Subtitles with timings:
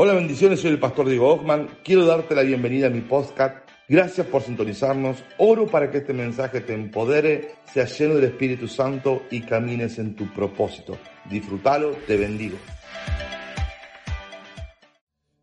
[0.00, 1.66] Hola, bendiciones, soy el pastor Diego Ockman.
[1.82, 3.68] Quiero darte la bienvenida a mi podcast.
[3.88, 5.24] Gracias por sintonizarnos.
[5.38, 10.14] Oro para que este mensaje te empodere, sea lleno del Espíritu Santo y camines en
[10.14, 10.96] tu propósito.
[11.28, 12.56] Disfrútalo, te bendigo.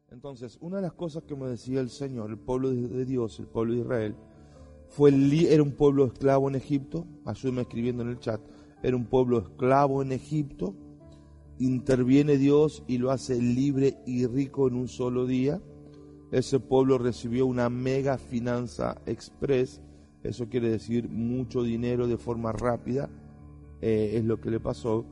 [0.09, 3.47] Entonces, una de las cosas que me decía el Señor, el pueblo de Dios, el
[3.47, 4.15] pueblo de Israel,
[4.87, 5.11] fue
[5.49, 7.05] era un pueblo esclavo en Egipto.
[7.25, 8.39] Ayúdame escribiendo en el chat.
[8.81, 10.77] Era un pueblo esclavo en Egipto
[11.59, 15.61] interviene Dios y lo hace libre y rico en un solo día.
[16.31, 19.81] Ese pueblo recibió una mega finanza express,
[20.23, 23.09] eso quiere decir mucho dinero de forma rápida,
[23.81, 25.05] eh, es lo que le pasó.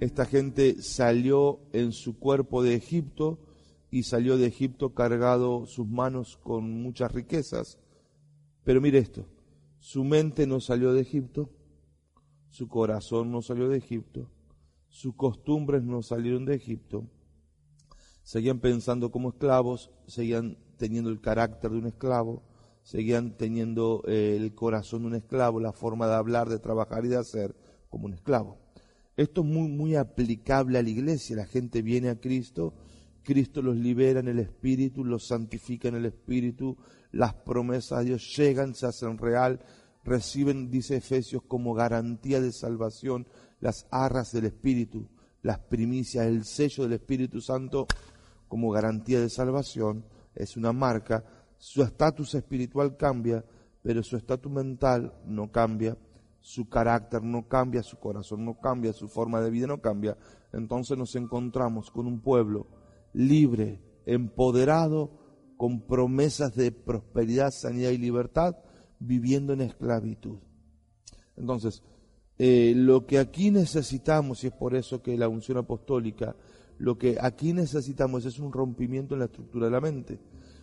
[0.00, 3.38] Esta gente salió en su cuerpo de Egipto
[3.90, 7.78] y salió de Egipto cargado sus manos con muchas riquezas.
[8.64, 9.26] Pero mire esto,
[9.78, 11.50] su mente no salió de Egipto,
[12.50, 14.28] su corazón no salió de Egipto,
[14.92, 17.08] sus costumbres no salieron de Egipto,
[18.22, 22.42] seguían pensando como esclavos, seguían teniendo el carácter de un esclavo,
[22.82, 27.08] seguían teniendo eh, el corazón de un esclavo, la forma de hablar, de trabajar y
[27.08, 27.56] de hacer
[27.88, 28.58] como un esclavo.
[29.16, 31.36] Esto es muy, muy aplicable a la iglesia.
[31.36, 32.74] La gente viene a Cristo,
[33.22, 36.76] Cristo los libera en el Espíritu, los santifica en el Espíritu,
[37.12, 39.60] las promesas de Dios llegan, se hacen real,
[40.04, 43.26] reciben, dice Efesios, como garantía de salvación
[43.62, 45.08] las arras del Espíritu,
[45.42, 47.86] las primicias, el sello del Espíritu Santo
[48.48, 51.24] como garantía de salvación, es una marca.
[51.58, 53.44] Su estatus espiritual cambia,
[53.82, 55.96] pero su estatus mental no cambia,
[56.40, 60.18] su carácter no cambia, su corazón no cambia, su forma de vida no cambia.
[60.52, 62.66] Entonces nos encontramos con un pueblo
[63.12, 65.20] libre, empoderado,
[65.56, 68.56] con promesas de prosperidad, sanidad y libertad,
[68.98, 70.40] viviendo en esclavitud.
[71.36, 71.84] Entonces,
[72.38, 76.34] eh, lo que aquí necesitamos, y es por eso que la unción apostólica,
[76.78, 80.18] lo que aquí necesitamos es un rompimiento en la estructura de la mente.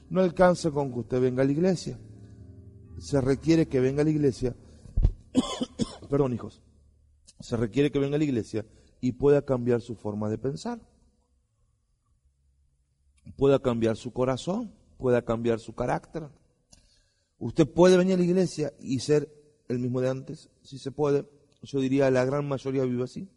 [0.10, 2.00] No alcanza con que usted venga a la iglesia.
[2.98, 4.56] Se requiere que venga a la iglesia,
[6.10, 6.62] perdón hijos,
[7.40, 8.66] se requiere que venga a la iglesia
[9.00, 10.82] y pueda cambiar su forma de pensar,
[13.38, 16.28] pueda cambiar su corazón, pueda cambiar su carácter.
[17.38, 19.34] Usted puede venir a la iglesia y ser
[19.70, 21.26] el mismo de antes, si se puede,
[21.62, 23.30] yo diría la gran mayoría vive así.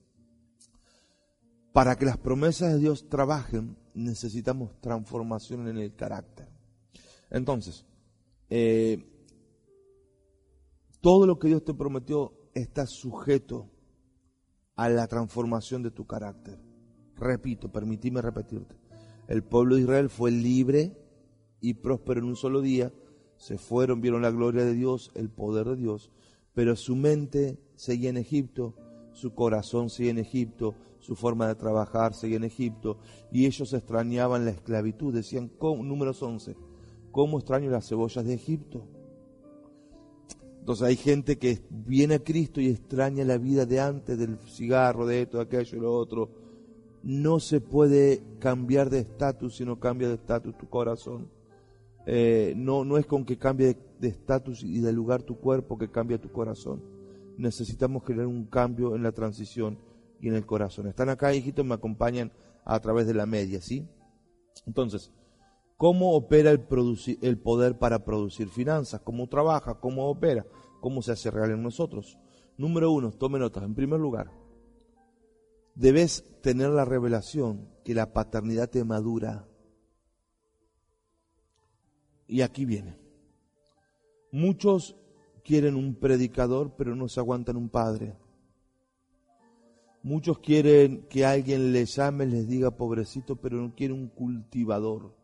[1.72, 6.48] Para que las promesas de Dios trabajen, necesitamos transformación en el carácter.
[7.30, 7.86] Entonces,
[8.50, 9.08] eh,
[11.00, 13.70] todo lo que Dios te prometió está sujeto
[14.76, 16.58] a la transformación de tu carácter.
[17.16, 18.76] Repito, permitime repetirte.
[19.28, 20.96] El pueblo de Israel fue libre
[21.60, 22.92] y próspero en un solo día.
[23.36, 26.10] Se fueron, vieron la gloria de Dios, el poder de Dios,
[26.54, 28.74] pero su mente seguía en Egipto,
[29.10, 32.98] su corazón seguía en Egipto, su forma de trabajar seguía en Egipto,
[33.32, 35.12] y ellos extrañaban la esclavitud.
[35.12, 36.54] Decían, números 11,
[37.10, 38.84] ¿cómo extraño las cebollas de Egipto?
[40.60, 45.04] Entonces hay gente que viene a Cristo y extraña la vida de antes, del cigarro,
[45.04, 46.30] de esto, de aquello, y lo otro.
[47.02, 51.28] No se puede cambiar de estatus si no cambia de estatus tu corazón.
[52.06, 55.90] Eh, no, no es con que cambie de estatus y de lugar tu cuerpo que
[55.90, 57.01] cambia tu corazón
[57.38, 59.78] necesitamos crear un cambio en la transición
[60.20, 60.86] y en el corazón.
[60.86, 62.32] Están acá, hijitos, me acompañan
[62.64, 63.88] a través de la media, ¿sí?
[64.66, 65.12] Entonces,
[65.76, 66.66] ¿cómo opera el,
[67.22, 69.00] el poder para producir finanzas?
[69.00, 69.80] ¿Cómo trabaja?
[69.80, 70.46] ¿Cómo opera?
[70.80, 72.18] ¿Cómo se hace real en nosotros?
[72.56, 73.64] Número uno, tome nota.
[73.64, 74.30] En primer lugar,
[75.74, 79.48] debes tener la revelación que la paternidad te madura.
[82.26, 82.98] Y aquí viene.
[84.30, 84.96] Muchos
[85.44, 88.16] quieren un predicador, pero no se aguantan un padre.
[90.02, 95.14] Muchos quieren que alguien les llame, les diga pobrecito, pero no quieren un cultivador.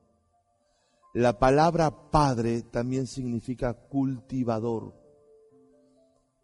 [1.14, 4.94] La palabra padre también significa cultivador.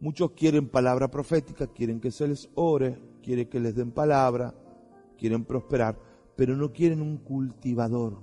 [0.01, 4.53] Muchos quieren palabra profética, quieren que se les ore, quieren que les den palabra,
[5.17, 5.97] quieren prosperar,
[6.35, 8.19] pero no quieren un cultivador.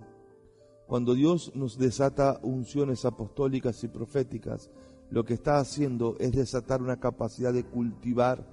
[0.87, 4.69] Cuando Dios nos desata unciones apostólicas y proféticas,
[5.11, 8.47] lo que está haciendo es desatar una capacidad de cultivar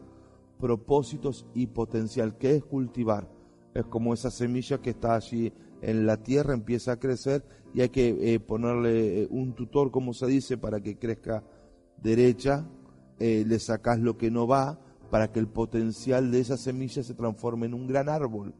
[0.58, 2.36] propósitos y potencial.
[2.36, 3.30] ¿Qué es cultivar?
[3.74, 7.90] Es como esa semilla que está allí en la tierra, empieza a crecer y hay
[7.90, 11.44] que eh, ponerle eh, un tutor, como se dice, para que crezca
[12.02, 12.68] derecha,
[13.20, 14.80] eh, le sacas lo que no va
[15.10, 18.52] para que el potencial de esa semilla se transforme en un gran árbol.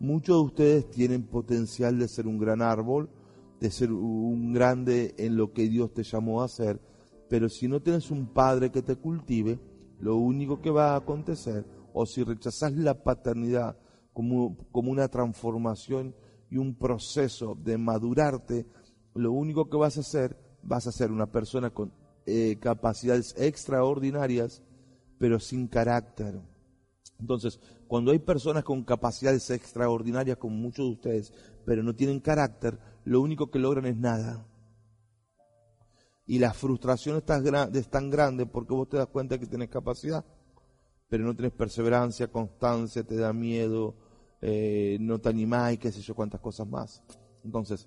[0.00, 3.10] Muchos de ustedes tienen potencial de ser un gran árbol,
[3.60, 6.80] de ser un grande en lo que Dios te llamó a hacer,
[7.32, 9.58] pero si no tienes un padre que te cultive,
[10.00, 11.64] lo único que va a acontecer,
[11.94, 13.78] o si rechazas la paternidad
[14.12, 16.14] como, como una transformación
[16.50, 18.66] y un proceso de madurarte,
[19.14, 21.94] lo único que vas a hacer, vas a ser una persona con
[22.26, 24.62] eh, capacidades extraordinarias,
[25.16, 26.38] pero sin carácter.
[27.18, 31.32] Entonces, cuando hay personas con capacidades extraordinarias, como muchos de ustedes,
[31.64, 34.46] pero no tienen carácter, lo único que logran es nada.
[36.32, 40.24] Y la frustración es tan grande porque vos te das cuenta que tienes capacidad,
[41.06, 43.94] pero no tienes perseverancia, constancia, te da miedo,
[44.40, 47.02] eh, no te animás y qué sé yo cuántas cosas más.
[47.44, 47.86] Entonces,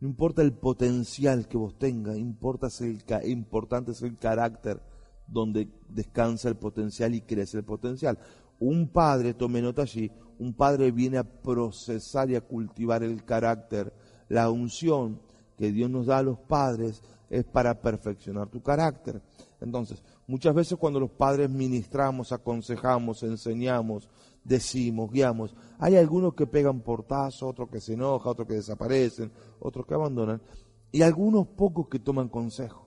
[0.00, 4.80] no importa el potencial que vos tengas, importa el, importante es el carácter
[5.26, 8.18] donde descansa el potencial y crece el potencial.
[8.58, 13.92] Un padre, tome nota allí, un padre viene a procesar y a cultivar el carácter.
[14.30, 15.20] La unción
[15.58, 19.22] que Dios nos da a los padres es para perfeccionar tu carácter.
[19.58, 24.10] Entonces, muchas veces cuando los padres ministramos, aconsejamos, enseñamos,
[24.44, 29.86] decimos, guiamos, hay algunos que pegan portazo, otros que se enojan, otros que desaparecen, otros
[29.86, 30.42] que abandonan,
[30.90, 32.86] y algunos pocos que toman consejo.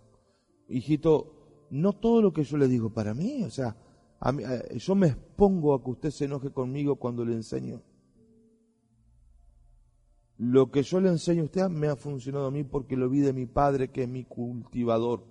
[0.69, 3.75] Hijito, no todo lo que yo le digo para mí, o sea,
[4.27, 7.81] eh, yo me expongo a que usted se enoje conmigo cuando le enseño.
[10.37, 13.19] Lo que yo le enseño a usted me ha funcionado a mí porque lo vi
[13.19, 15.25] de mi padre, que es mi cultivador.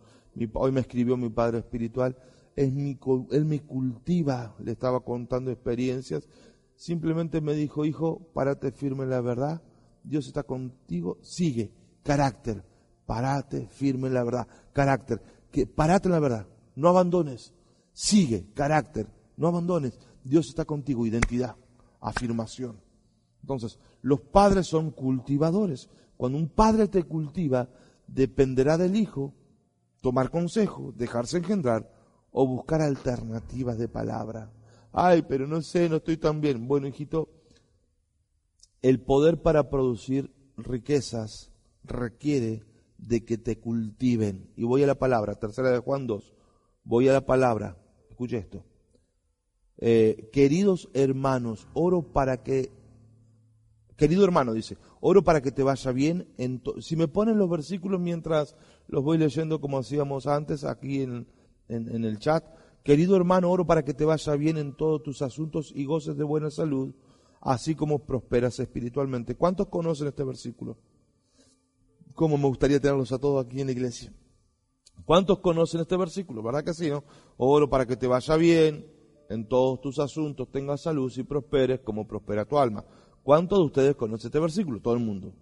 [0.54, 2.16] hoy me escribió mi padre espiritual.
[2.56, 2.98] Es mi,
[3.30, 6.28] él me cultiva, le estaba contando experiencias.
[6.76, 9.62] Simplemente me dijo, hijo, párate firme en la verdad.
[10.02, 11.18] Dios está contigo.
[11.22, 11.72] Sigue.
[12.02, 12.64] Carácter.
[13.06, 14.46] Párate firme en la verdad.
[14.72, 15.20] Carácter.
[15.50, 16.46] Que, párate en la verdad.
[16.76, 17.52] No abandones.
[17.94, 19.06] Sigue, carácter,
[19.36, 19.98] no abandones.
[20.24, 21.54] Dios está contigo, identidad,
[22.00, 22.80] afirmación.
[23.44, 25.90] Entonces, los padres son cultivadores.
[26.16, 27.68] Cuando un padre te cultiva,
[28.06, 29.34] dependerá del hijo
[30.00, 31.92] tomar consejo, dejarse engendrar
[32.30, 34.50] o buscar alternativas de palabra.
[34.92, 36.66] Ay, pero no sé, no estoy tan bien.
[36.66, 37.28] Bueno, hijito,
[38.80, 41.52] el poder para producir riquezas
[41.82, 42.64] requiere
[42.96, 44.48] de que te cultiven.
[44.56, 46.32] Y voy a la palabra, tercera de Juan 2,
[46.82, 47.76] voy a la palabra,
[48.08, 48.64] Escuche esto.
[49.78, 52.70] Eh, queridos hermanos, oro para que,
[53.96, 56.28] querido hermano, dice, oro para que te vaya bien.
[56.38, 58.56] En si me ponen los versículos mientras
[58.88, 61.26] los voy leyendo como hacíamos antes aquí en,
[61.68, 62.44] en el chat,
[62.82, 66.24] querido hermano, oro para que te vaya bien en todos tus asuntos y goces de
[66.24, 66.94] buena salud,
[67.40, 69.34] así como prosperas espiritualmente.
[69.34, 70.76] ¿Cuántos conocen este versículo?
[72.14, 74.12] Como me gustaría tenerlos a todos aquí en la iglesia.
[75.04, 76.42] ¿Cuántos conocen este versículo?
[76.42, 77.04] ¿Verdad que sí, no?
[77.36, 78.86] Oro para que te vaya bien
[79.28, 82.84] en todos tus asuntos, tengas salud y prosperes como prospera tu alma.
[83.24, 84.80] ¿Cuántos de ustedes conocen este versículo?
[84.80, 85.34] Todo el mundo.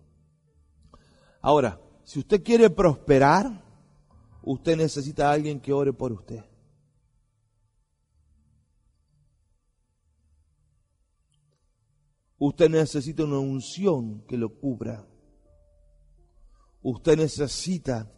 [1.40, 3.60] Ahora, si usted quiere prosperar,
[4.44, 6.44] usted necesita a alguien que ore por usted.
[12.38, 15.04] Usted necesita una unción que lo cubra.
[16.82, 18.12] Usted necesita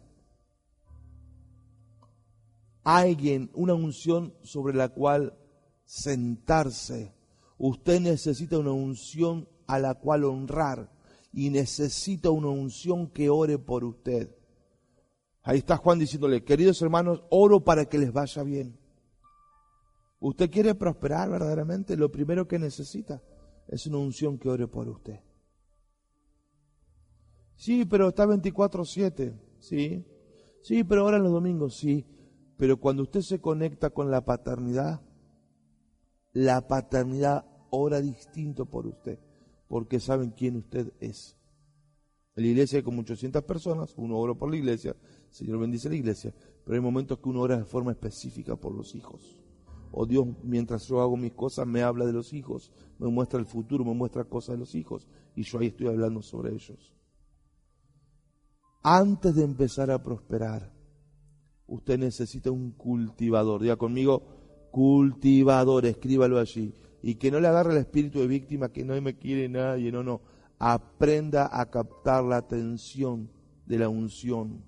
[2.83, 5.35] alguien, una unción sobre la cual
[5.85, 7.15] sentarse.
[7.57, 10.91] Usted necesita una unción a la cual honrar
[11.31, 14.35] y necesita una unción que ore por usted.
[15.43, 18.77] Ahí está Juan diciéndole, queridos hermanos, oro para que les vaya bien.
[20.19, 23.21] Usted quiere prosperar verdaderamente, lo primero que necesita
[23.67, 25.19] es una unción que ore por usted.
[27.55, 30.05] Sí, pero está 24/7, sí.
[30.61, 32.05] Sí, pero ahora en los domingos, sí.
[32.57, 35.01] Pero cuando usted se conecta con la paternidad,
[36.33, 39.19] la paternidad ora distinto por usted,
[39.67, 41.37] porque saben quién usted es.
[42.35, 45.89] En la iglesia hay como 800 personas, uno ora por la iglesia, el Señor bendice
[45.89, 49.41] la iglesia, pero hay momentos que uno ora de forma específica por los hijos.
[49.91, 53.45] O Dios, mientras yo hago mis cosas, me habla de los hijos, me muestra el
[53.45, 56.93] futuro, me muestra cosas de los hijos, y yo ahí estoy hablando sobre ellos.
[58.83, 60.75] Antes de empezar a prosperar,
[61.67, 63.61] Usted necesita un cultivador.
[63.61, 64.23] Diga conmigo,
[64.71, 66.73] cultivador, escríbalo allí.
[67.07, 70.01] Y que no le agarre el espíritu de víctima, que no me quiere nadie, no,
[70.01, 70.21] no.
[70.57, 73.29] Aprenda a captar la atención
[73.67, 74.63] de la unción.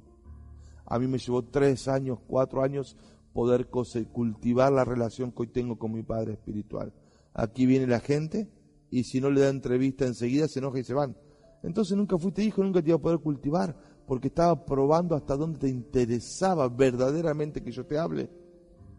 [0.86, 2.96] A mí me llevó tres años, cuatro años
[3.34, 6.94] poder cultivar la relación que hoy tengo con mi Padre Espiritual.
[7.34, 8.48] Aquí viene la gente
[8.92, 11.18] y si no le da entrevista enseguida se enoja y se van.
[11.64, 13.76] Entonces nunca fuiste hijo, nunca te iba a poder cultivar
[14.06, 18.30] porque estaba probando hasta dónde te interesaba verdaderamente que yo te hable.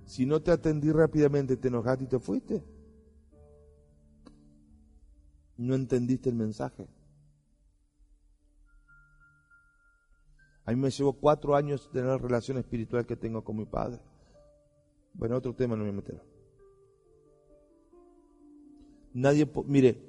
[0.07, 2.78] Si no te atendí rápidamente, te enojaste y te fuiste.
[5.59, 6.89] No entendiste el mensaje.
[10.65, 14.01] A mí me llevó cuatro años tener la relación espiritual que tengo con mi padre.
[15.13, 16.23] Bueno, otro tema no me meteré.
[19.13, 20.03] Nadie, mire,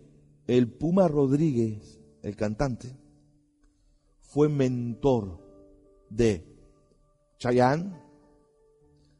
[0.47, 2.95] el Puma Rodríguez el cantante,
[4.19, 5.39] fue mentor
[6.09, 6.45] de
[7.37, 7.93] Chayanne,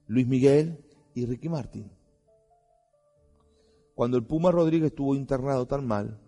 [0.08, 0.84] Luis Miguel
[1.14, 1.92] y Ricky Martin.
[4.00, 6.22] Cuando el Puma Rodríguez estuvo internado tan mal,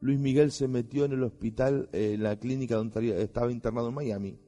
[0.00, 3.94] Luis Miguel se metió en el hospital, eh, en la clínica donde estaba internado en
[3.94, 4.38] Miami.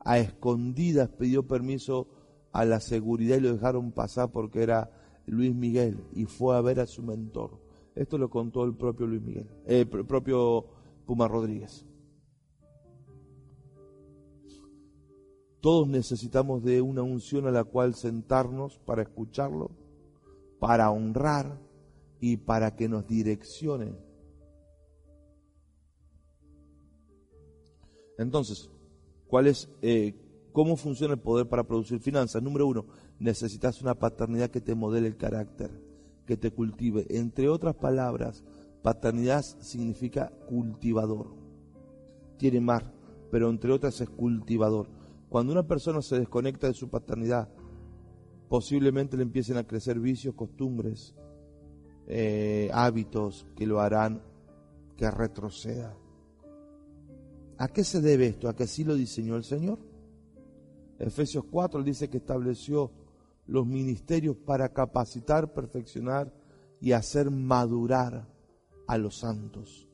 [0.00, 2.08] A escondidas pidió permiso
[2.52, 4.90] a la seguridad y lo dejaron pasar porque era
[5.24, 7.58] Luis Miguel y fue a ver a su mentor.
[7.94, 10.66] Esto lo contó el propio Luis Miguel, eh, el propio
[11.06, 11.86] Puma Rodríguez.
[15.62, 19.70] Todos necesitamos de una unción a la cual sentarnos para escucharlo,
[20.60, 21.71] para honrar
[22.22, 23.96] y para que nos direccione.
[28.16, 28.70] Entonces,
[29.26, 30.14] ¿cuál es, eh,
[30.52, 32.40] ¿cómo funciona el poder para producir finanzas?
[32.40, 32.86] Número uno,
[33.18, 35.72] necesitas una paternidad que te modele el carácter
[36.24, 37.06] que te cultive.
[37.10, 38.44] Entre otras palabras,
[38.82, 41.34] paternidad significa cultivador.
[42.36, 42.94] Tiene mar,
[43.32, 44.86] pero entre otras es cultivador.
[45.28, 47.48] Cuando una persona se desconecta de su paternidad,
[48.48, 51.16] posiblemente le empiecen a crecer vicios, costumbres,
[52.06, 54.22] eh, hábitos que lo harán
[54.96, 55.96] que retroceda.
[57.58, 58.48] ¿A qué se debe esto?
[58.48, 59.78] ¿A que así lo diseñó el Señor?
[60.98, 62.92] Efesios 4 dice que estableció
[63.46, 66.32] los ministerios para capacitar, perfeccionar
[66.80, 68.28] y hacer madurar
[68.86, 69.88] a los santos.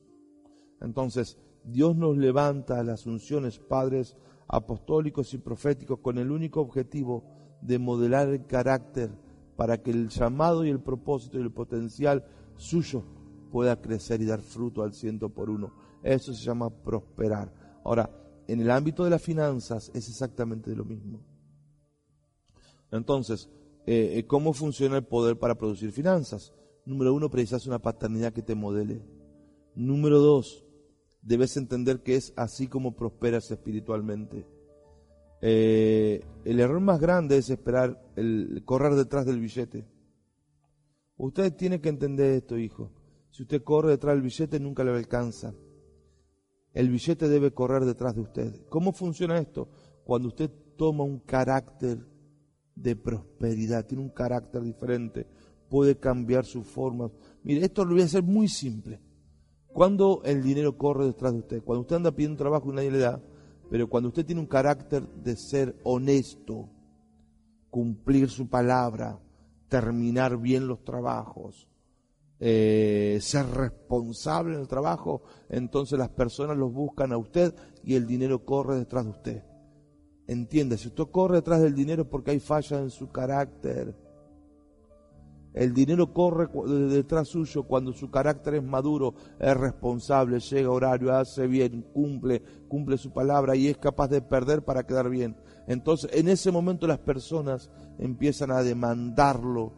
[0.81, 7.25] Entonces, Dios nos levanta a las unciones padres apostólicos y proféticos con el único objetivo
[7.61, 9.11] de modelar el carácter
[9.59, 12.25] para que el llamado y el propósito y el potencial
[12.55, 13.03] suyo
[13.51, 15.75] pueda crecer y dar fruto al ciento por uno.
[16.05, 17.53] Eso se llama prosperar.
[17.85, 18.09] Ahora,
[18.47, 21.25] en el ámbito de las finanzas es exactamente lo mismo.
[22.93, 23.51] Entonces,
[23.85, 26.55] eh, eh, ¿cómo funciona el poder para producir finanzas?
[26.85, 29.03] Número uno, precisas una paternidad que te modele.
[29.75, 30.65] Número dos,
[31.21, 34.47] debes entender que es así como prosperas espiritualmente.
[35.41, 39.87] Eh, el error más grande es esperar, el correr detrás del billete.
[41.17, 42.93] Usted tiene que entender esto, hijo.
[43.31, 45.55] Si usted corre detrás del billete, nunca le alcanza.
[46.73, 48.67] El billete debe correr detrás de usted.
[48.69, 49.69] ¿Cómo funciona esto?
[50.05, 51.99] Cuando usted toma un carácter
[52.75, 55.27] de prosperidad, tiene un carácter diferente,
[55.69, 57.11] puede cambiar su forma.
[57.43, 59.01] Mire, esto lo voy a hacer muy simple.
[59.67, 62.99] Cuando el dinero corre detrás de usted, cuando usted anda pidiendo trabajo y nadie le
[62.99, 63.21] da,
[63.71, 66.69] pero cuando usted tiene un carácter de ser honesto,
[67.71, 69.19] cumplir su palabra,
[69.69, 71.69] terminar bien los trabajos,
[72.41, 78.07] eh, ser responsable en el trabajo, entonces las personas los buscan a usted y el
[78.07, 79.43] dinero corre detrás de usted.
[80.27, 83.97] Entiende, si usted corre detrás del dinero porque hay falla en su carácter.
[85.59, 86.47] El dinero corre
[86.89, 92.41] detrás suyo cuando su carácter es maduro, es responsable, llega a horario, hace bien, cumple,
[92.69, 95.37] cumple su palabra y es capaz de perder para quedar bien.
[95.67, 99.73] Entonces, en ese momento las personas empiezan a demandarlo.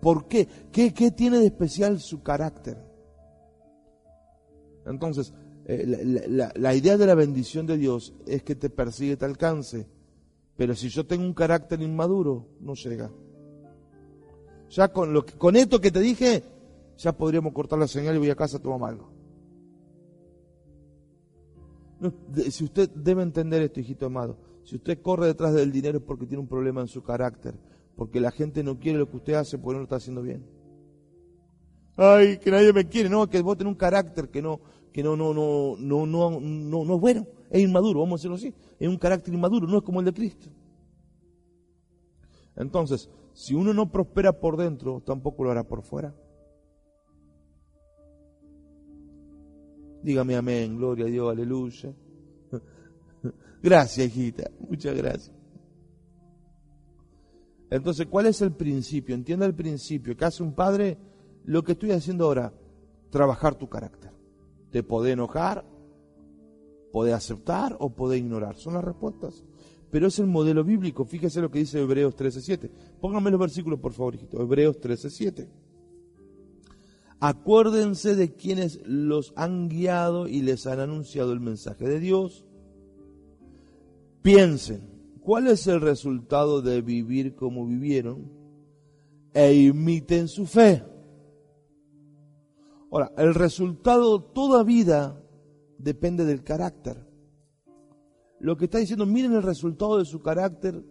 [0.00, 0.48] ¿Por qué?
[0.72, 2.76] ¿Qué, qué tiene de especial su carácter?
[4.84, 5.32] Entonces,
[5.64, 5.86] eh,
[6.56, 9.86] la, idea de la bendición de Dios es que te persigue, te alcance.
[10.56, 13.12] Pero si yo tengo un carácter inmaduro, no llega.
[14.70, 16.44] Ya con, con esto que te dije,
[16.96, 19.10] ya podríamos cortar la señal y voy a casa a tomar algo.
[22.50, 26.26] si usted debe entender esto, hijito amado, si usted corre detrás del dinero es porque
[26.26, 27.54] tiene un problema en su carácter,
[27.96, 30.46] porque la gente no quiere lo que usted hace porque no lo está haciendo bien.
[31.96, 34.60] Ay, que nadie me quiere, no, que vos tenés un carácter que no,
[34.92, 38.36] que no, no, no, no, no, no, no es bueno, es inmaduro, vamos a decirlo
[38.36, 40.48] así, es un carácter inmaduro, no es como el de Cristo.
[42.56, 46.14] Entonces, si uno no prospera por dentro, tampoco lo hará por fuera.
[50.02, 51.94] Dígame amén, gloria a Dios, aleluya.
[53.62, 55.40] Gracias, hijita, muchas gracias.
[57.70, 59.14] Entonces, ¿cuál es el principio?
[59.14, 60.16] Entienda el principio.
[60.16, 60.98] ¿Qué hace un padre?
[61.44, 62.52] Lo que estoy haciendo ahora,
[63.10, 64.10] trabajar tu carácter.
[64.72, 65.64] Te puede enojar,
[66.92, 68.56] puede aceptar o puede ignorar.
[68.56, 69.44] Son las respuestas.
[69.90, 71.04] Pero es el modelo bíblico.
[71.04, 72.70] Fíjese lo que dice Hebreos 13.7.
[73.00, 74.40] Pónganme los versículos, por favor, hijito.
[74.40, 75.48] Hebreos 13.7.
[77.18, 82.46] Acuérdense de quienes los han guiado y les han anunciado el mensaje de Dios.
[84.22, 84.88] Piensen,
[85.20, 88.30] ¿cuál es el resultado de vivir como vivieron?
[89.34, 90.82] E imiten su fe.
[92.90, 95.22] Ahora, el resultado toda vida
[95.78, 97.09] depende del carácter.
[98.40, 100.82] Lo que está diciendo, miren el resultado de su carácter,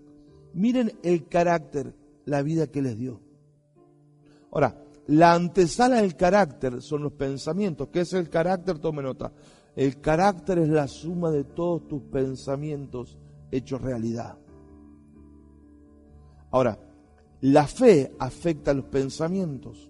[0.53, 3.21] miren el carácter, la vida que les dio.
[4.51, 7.89] Ahora, la antesala del carácter son los pensamientos.
[7.91, 8.77] ¿Qué es el carácter?
[8.77, 9.31] Tome nota.
[9.75, 13.17] El carácter es la suma de todos tus pensamientos
[13.51, 14.37] hechos realidad.
[16.51, 16.77] Ahora,
[17.41, 19.89] la fe afecta a los pensamientos.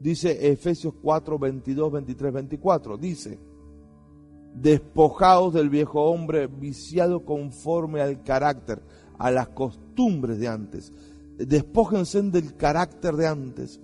[0.00, 2.96] Dice Efesios 4, 22, 23, 24.
[2.96, 3.38] Dice,
[4.54, 8.82] despojados del viejo hombre viciado conforme al carácter,
[9.18, 10.92] a las costumbres de antes.
[11.38, 13.80] Despójense del carácter de antes.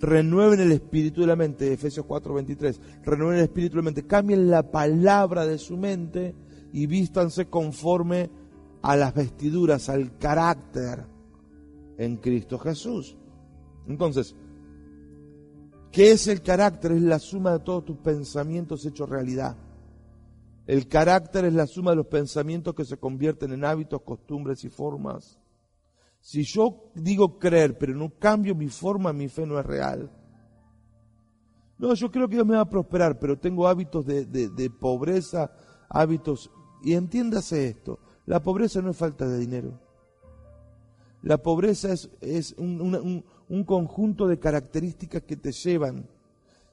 [0.00, 2.80] Renueven el espíritu de la mente, Efesios 4, 23.
[3.04, 4.06] Renueven el espíritu de la mente.
[4.06, 6.34] Cambien la palabra de su mente
[6.72, 8.30] y vístanse conforme
[8.82, 11.04] a las vestiduras, al carácter
[11.98, 13.16] en Cristo Jesús.
[13.86, 14.34] Entonces,
[15.92, 16.92] ¿qué es el carácter?
[16.92, 19.56] Es la suma de todos tus pensamientos hechos realidad.
[20.70, 24.68] El carácter es la suma de los pensamientos que se convierten en hábitos, costumbres y
[24.68, 25.36] formas.
[26.20, 30.08] Si yo digo creer, pero no cambio mi forma, mi fe no es real.
[31.76, 35.50] No, yo creo que Dios me va a prosperar, pero tengo hábitos de, pobreza,
[35.88, 36.52] hábitos...
[36.84, 39.76] Y entiéndase esto, la pobreza no es falta de dinero.
[41.22, 46.08] La pobreza es, un, un, conjunto de características que te llevan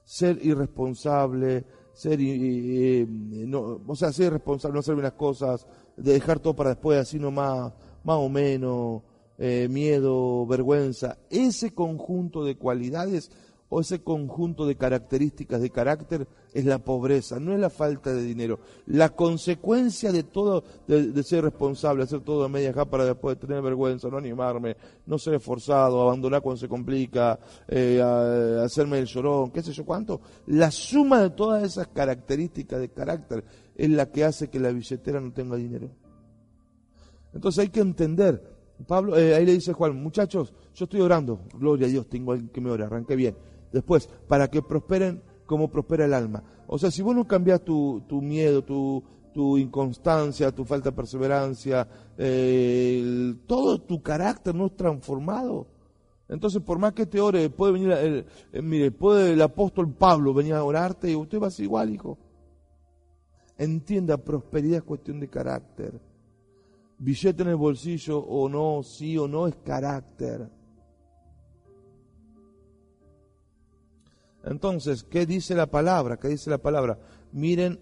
[0.04, 1.66] ser irresponsable,
[1.98, 6.54] ser, eh, no, o sea, ser irresponsable, no hacer bien las cosas, de dejar todo
[6.54, 7.72] para después, así nomás,
[8.04, 9.02] más o menos,
[9.36, 11.18] eh, miedo, vergüenza.
[11.28, 13.32] Ese conjunto de cualidades
[13.68, 18.22] o ese conjunto de características de carácter es la pobreza, no es la falta de
[18.22, 18.58] dinero.
[18.86, 24.08] La consecuencia de todo, de, ser responsable, hacer todo a media para después tener vergüenza,
[24.08, 24.76] no animarme,
[25.06, 28.00] no ser esforzado, abandonar cuando se complica, eh,
[28.62, 33.44] hacerme el llorón, qué sé yo cuánto, la suma de todas esas características de carácter
[33.74, 35.90] es la que hace que la billetera no tenga dinero.
[37.32, 38.42] Entonces hay que entender,
[38.86, 42.48] Pablo, eh, ahí le dice Juan, muchachos, yo estoy orando, gloria a Dios, tengo alguien
[42.48, 43.36] que me ore, arranque bien
[43.72, 46.44] Después, para que prosperen como prospera el alma.
[46.66, 53.34] O sea, si vos no cambias tu, miedo, tu, inconstancia, tu falta de perseverancia, eh,
[53.46, 55.66] todo tu carácter no es transformado.
[56.28, 60.34] Entonces, por más que te ore, puede venir, el, eh, mire, puede el apóstol Pablo
[60.34, 62.18] venir a orarte y usted va a ser igual, hijo.
[63.56, 65.98] Entienda, prosperidad es cuestión de carácter.
[66.98, 70.57] Billete en el bolsillo o no, sí o no, es carácter.
[74.48, 76.18] Entonces, ¿qué dice la palabra?
[76.18, 76.98] ¿Qué dice la palabra?
[77.32, 77.78] Miren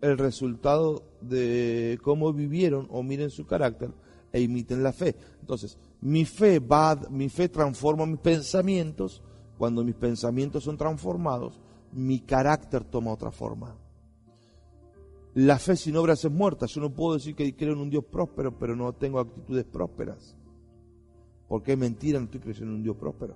[0.00, 3.90] el resultado de cómo vivieron o miren su carácter
[4.32, 5.16] e imiten la fe.
[5.40, 9.22] Entonces, mi fe va, mi fe transforma mis pensamientos.
[9.58, 11.60] Cuando mis pensamientos son transformados,
[11.92, 13.76] mi carácter toma otra forma.
[15.34, 16.66] La fe sin obras es muerta.
[16.66, 20.36] Yo no puedo decir que creo en un Dios próspero, pero no tengo actitudes prósperas.
[21.48, 23.34] Porque es mentira, no estoy creyendo en un Dios próspero.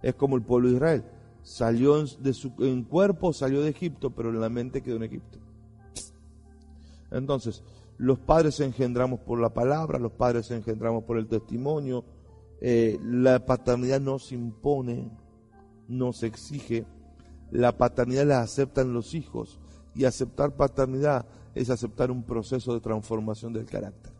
[0.00, 1.04] Es como el pueblo de Israel
[1.42, 5.38] Salió de su en cuerpo, salió de Egipto, pero en la mente quedó en Egipto.
[7.10, 7.62] Entonces,
[7.98, 12.04] los padres engendramos por la palabra, los padres engendramos por el testimonio.
[12.60, 15.10] Eh, la paternidad no se impone,
[15.88, 16.86] no se exige.
[17.50, 19.58] La paternidad la aceptan los hijos.
[19.94, 24.12] Y aceptar paternidad es aceptar un proceso de transformación del carácter.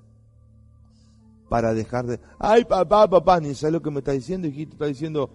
[1.49, 4.87] Para dejar de, ay papá, papá, ni sabes lo que me está diciendo, hijito, está
[4.87, 5.31] diciendo,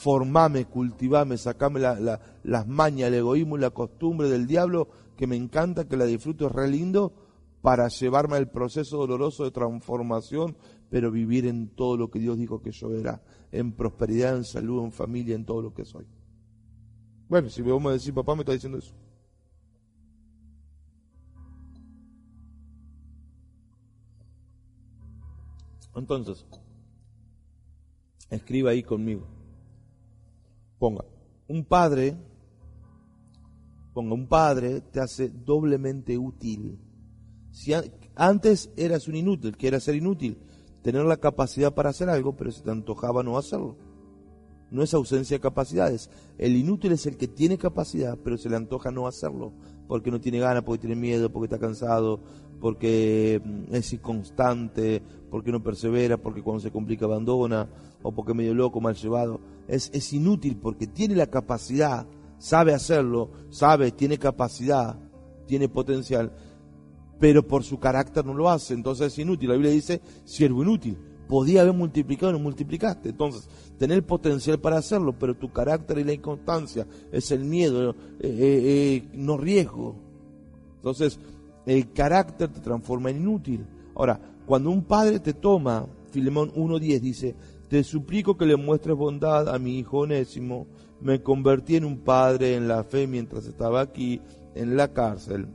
[0.00, 5.86] formame, cultivame, sacame las mañas, el egoísmo y la costumbre del diablo, que me encanta,
[5.86, 7.12] que la disfruto, es re lindo,
[7.60, 10.56] para llevarme al proceso doloroso de transformación,
[10.88, 14.82] pero vivir en todo lo que Dios dijo que yo era, en prosperidad, en salud,
[14.82, 16.06] en familia, en todo lo que soy.
[17.28, 18.94] Bueno, si vamos a decir, papá me está diciendo eso.
[25.94, 26.46] Entonces,
[28.30, 29.39] escriba ahí conmigo.
[30.80, 31.04] Ponga,
[31.46, 32.16] un padre,
[33.92, 36.80] ponga, un padre te hace doblemente útil.
[37.50, 37.74] Si
[38.14, 40.38] antes eras un inútil, que era ser inútil,
[40.82, 43.76] tener la capacidad para hacer algo, pero se te antojaba no hacerlo.
[44.70, 46.08] No es ausencia de capacidades.
[46.38, 49.52] El inútil es el que tiene capacidad, pero se le antoja no hacerlo,
[49.86, 52.20] porque no tiene ganas, porque tiene miedo, porque está cansado,
[52.58, 57.68] porque mm, es inconstante, porque no persevera, porque cuando se complica abandona,
[58.02, 59.40] o porque medio loco, mal llevado.
[59.70, 62.06] Es, es inútil porque tiene la capacidad,
[62.38, 64.98] sabe hacerlo, sabe, tiene capacidad,
[65.46, 66.32] tiene potencial,
[67.20, 69.50] pero por su carácter no lo hace, entonces es inútil.
[69.50, 70.96] La Biblia dice, siervo inútil.
[71.28, 73.10] Podía haber multiplicado y no multiplicaste.
[73.10, 77.94] Entonces, tener potencial para hacerlo, pero tu carácter y la inconstancia es el miedo, eh,
[78.20, 79.94] eh, eh, no riesgo.
[80.76, 81.20] Entonces,
[81.66, 83.66] el carácter te transforma en inútil.
[83.94, 87.36] Ahora, cuando un padre te toma, Filemón 1.10 dice,
[87.70, 90.66] te suplico que le muestres bondad a mi hijo Onésimo,
[91.00, 94.20] me convertí en un padre en la fe mientras estaba aquí
[94.56, 95.46] en la cárcel.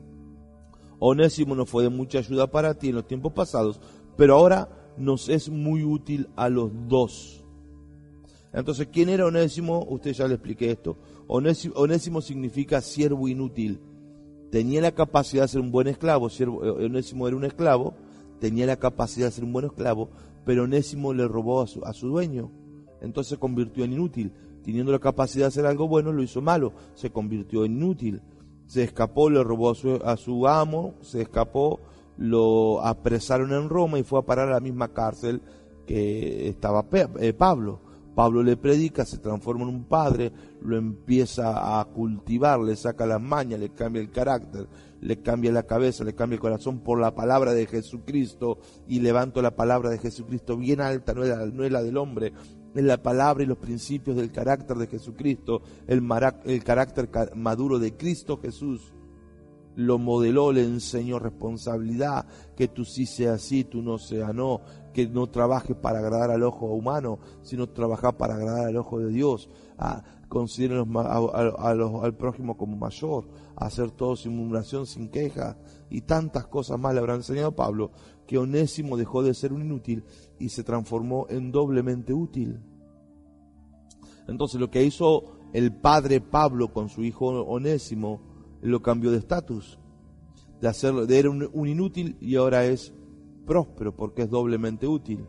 [0.97, 3.81] Onésimo no fue de mucha ayuda para ti en los tiempos pasados,
[4.15, 7.43] pero ahora nos es muy útil a los dos.
[8.53, 9.85] Entonces, ¿quién era Onésimo?
[9.89, 10.97] Usted ya le expliqué esto.
[11.27, 13.81] Onésimo, significa siervo inútil.
[14.51, 16.29] Tenía la capacidad de ser un buen esclavo.
[16.29, 17.93] Eh, Onésimo era un esclavo,
[18.39, 20.11] tenía la capacidad de ser un buen esclavo,
[20.45, 22.51] pero Onésimo le robó a su, a su dueño.
[23.01, 24.31] Entonces se convirtió en inútil.
[24.63, 26.73] Teniendo la capacidad de hacer algo bueno, lo hizo malo.
[26.95, 28.21] Se convirtió en inútil
[28.67, 31.79] se escapó, le robó a su, a su amo, se escapó,
[32.17, 35.41] lo apresaron en Roma y fue a parar a la misma cárcel
[35.85, 36.85] que estaba
[37.19, 37.81] eh, Pablo.
[38.15, 43.21] Pablo le predica, se transforma en un padre, lo empieza a cultivar, le saca las
[43.21, 44.67] mañas, le cambia el carácter,
[45.01, 49.41] le cambia la cabeza, le cambia el corazón por la palabra de Jesucristo y levanto
[49.41, 52.31] la palabra de Jesucristo bien alta, no no es la del hombre,
[52.75, 56.03] en la palabra y los principios del carácter de Jesucristo, el,
[56.45, 58.93] el carácter maduro de Cristo Jesús.
[59.77, 62.25] Lo modeló, le enseñó responsabilidad,
[62.55, 64.61] que tú sí seas sí, tú no seas no,
[64.95, 69.09] que no trabajes para agradar al ojo humano, sino trabajar para agradar al ojo de
[69.09, 69.49] Dios.
[69.77, 73.27] A, consideren al prójimo como mayor,
[73.57, 75.57] hacer todo sin murmuración, sin queja,
[75.89, 77.91] y tantas cosas más le habrá enseñado Pablo,
[78.25, 80.05] que Onésimo dejó de ser un inútil
[80.39, 82.61] y se transformó en doblemente útil.
[84.29, 88.21] Entonces lo que hizo el padre Pablo con su hijo Onésimo
[88.61, 89.77] lo cambió de estatus.
[90.61, 92.93] De hacerlo, de era un, inútil y ahora es
[93.45, 95.25] próspero porque es doblemente útil.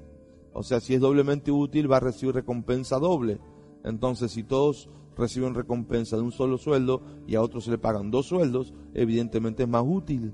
[0.53, 3.39] O sea, si es doblemente útil va a recibir recompensa doble.
[3.85, 8.11] Entonces, si todos reciben recompensa de un solo sueldo y a otros se le pagan
[8.11, 10.33] dos sueldos, evidentemente es más útil.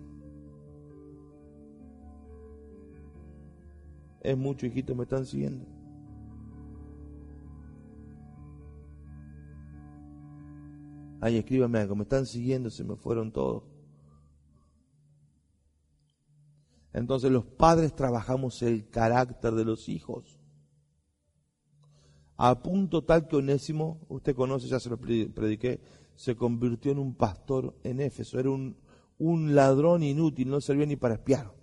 [4.20, 5.66] Es mucho, hijito, me están siguiendo.
[11.20, 13.71] Ay, escríbame algo, me están siguiendo, se me fueron todos.
[16.92, 20.38] Entonces los padres trabajamos el carácter de los hijos.
[22.36, 25.80] A punto tal que Onésimo, usted conoce, ya se lo prediqué,
[26.14, 28.38] se convirtió en un pastor en Éfeso.
[28.38, 28.76] Era un,
[29.18, 31.54] un ladrón inútil, no servía ni para espiar.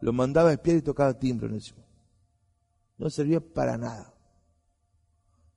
[0.00, 1.90] Lo mandaba a espiar y tocaba timbre Onésimo
[3.00, 4.14] no servía para nada.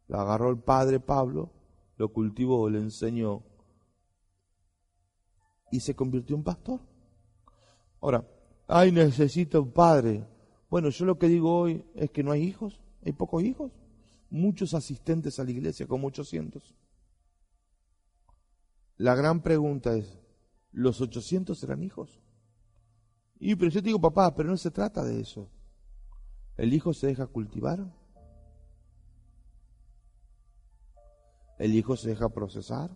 [0.08, 1.52] Lo agarró el padre Pablo,
[1.98, 3.44] lo cultivó, le enseñó
[5.70, 6.80] y se convirtió en pastor.
[8.00, 8.26] Ahora,
[8.67, 10.26] ay, necesito un padre.
[10.69, 13.71] Bueno, yo lo que digo hoy es que no hay hijos, hay pocos hijos,
[14.30, 16.76] muchos asistentes a la iglesia, como 800.
[18.97, 20.19] La gran pregunta es,
[20.71, 22.21] ¿los 800 serán hijos?
[23.39, 25.49] Y pero yo te digo, papá, pero no se trata de eso.
[26.56, 27.80] ¿El hijo se deja cultivar?
[31.60, 32.89] ¿El hijo se deja procesar?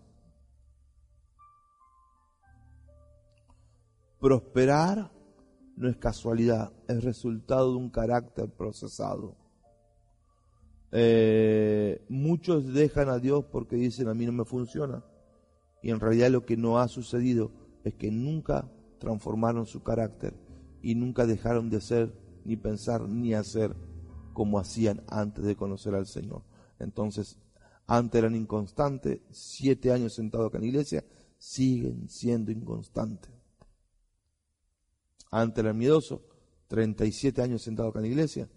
[4.18, 5.17] Prosperar
[5.78, 9.36] no es casualidad, es resultado de un carácter procesado.
[10.90, 15.04] Eh, muchos dejan a Dios porque dicen a mí no me funciona.
[15.80, 17.52] Y en realidad lo que no ha sucedido
[17.84, 20.34] es que nunca transformaron su carácter
[20.82, 22.12] y nunca dejaron de ser
[22.44, 23.76] ni pensar, ni hacer
[24.32, 26.42] como hacían antes de conocer al Señor.
[26.80, 27.38] Entonces,
[27.86, 31.04] antes eran inconstantes, siete años sentados acá en la iglesia,
[31.38, 33.37] siguen siendo inconstantes.
[35.30, 36.20] Antes eran miedosos,
[36.68, 38.48] 37 años sentados acá en la iglesia,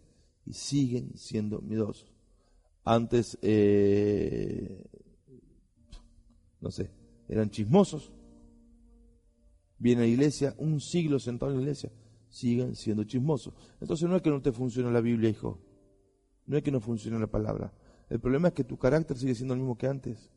[0.46, 2.12] y siguen siendo miedosos.
[2.84, 4.84] Antes, eh,
[6.60, 6.92] no sé,
[7.28, 8.12] eran chismosos.
[9.78, 11.92] Viene a la iglesia, un siglo sentado en la iglesia,
[12.30, 13.54] siguen siendo chismosos.
[13.80, 15.60] Entonces no es que no te funcione la Biblia, hijo.
[16.46, 17.74] No es que no funcione la palabra.
[18.10, 20.30] El problema es que tu carácter sigue siendo el mismo que antes.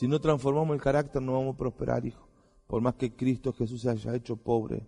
[0.00, 2.26] Si no transformamos el carácter no vamos a prosperar, hijo.
[2.66, 4.86] Por más que Cristo Jesús se haya hecho pobre.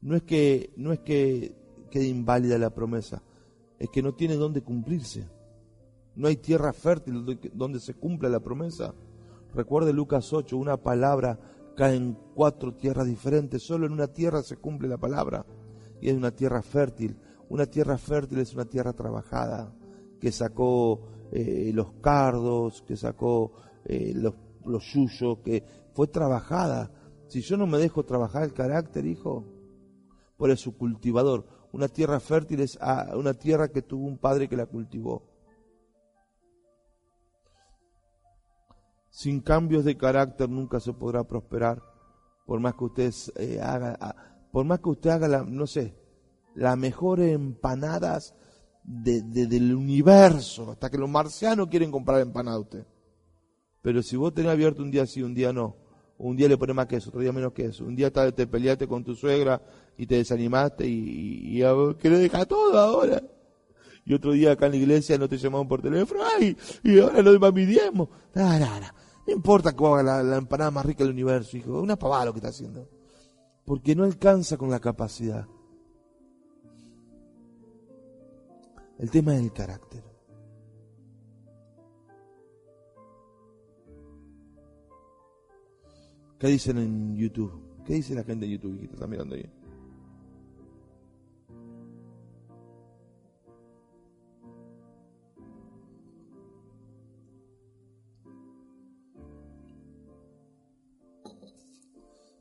[0.00, 1.54] No es que, no es que
[1.90, 3.22] quede inválida la promesa,
[3.78, 5.28] es que no tiene dónde cumplirse.
[6.16, 8.94] No hay tierra fértil donde se cumpla la promesa.
[9.52, 11.38] Recuerde Lucas 8, una palabra
[11.76, 13.62] cae en cuatro tierras diferentes.
[13.62, 15.44] Solo en una tierra se cumple la palabra.
[16.00, 17.18] Y es una tierra fértil.
[17.50, 19.74] Una tierra fértil es una tierra trabajada,
[20.18, 23.52] que sacó eh, los cardos, que sacó
[23.88, 24.34] eh, los,
[24.92, 26.92] yuyos, que fue trabajada.
[27.28, 29.44] Si yo no me dejo trabajar el carácter, hijo,
[30.36, 31.46] por su cultivador.
[31.72, 35.22] Una tierra fértil es ah, una tierra que tuvo un padre que la cultivó.
[39.10, 41.82] Sin cambios de carácter nunca se podrá prosperar.
[42.46, 44.14] Por más que usted eh, haga, ah,
[44.52, 45.94] por más que usted haga la, no sé,
[46.54, 48.34] las mejores empanadas
[48.82, 52.86] del universo, hasta que los marcianos quieren comprar empanadas usted.
[53.88, 55.74] Pero si vos tenés abierto un día sí, un día no,
[56.18, 59.02] un día le pones más queso, otro día menos queso, un día te, peleaste con
[59.02, 59.62] tu suegra
[59.96, 63.22] y te desanimaste y, y, querés dejar todo ahora.
[64.04, 67.22] Y otro día acá en la iglesia no te llamaban por teléfono, ay, y ahora
[67.22, 68.10] lo de mi diezmo.
[68.34, 71.80] No importa que haga la, la, empanada más rica del universo, hijo.
[71.80, 72.90] Una pavada lo que está haciendo.
[73.64, 75.46] Porque no alcanza con la capacidad.
[78.98, 80.17] El tema es el carácter.
[86.38, 87.52] ¿Qué dicen en YouTube?
[87.84, 89.50] ¿Qué dice la gente en YouTube que está mirando ahí?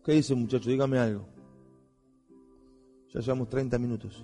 [0.05, 0.69] ¿Qué dice muchacho?
[0.69, 1.27] Dígame algo.
[3.13, 4.23] Ya llevamos 30 minutos.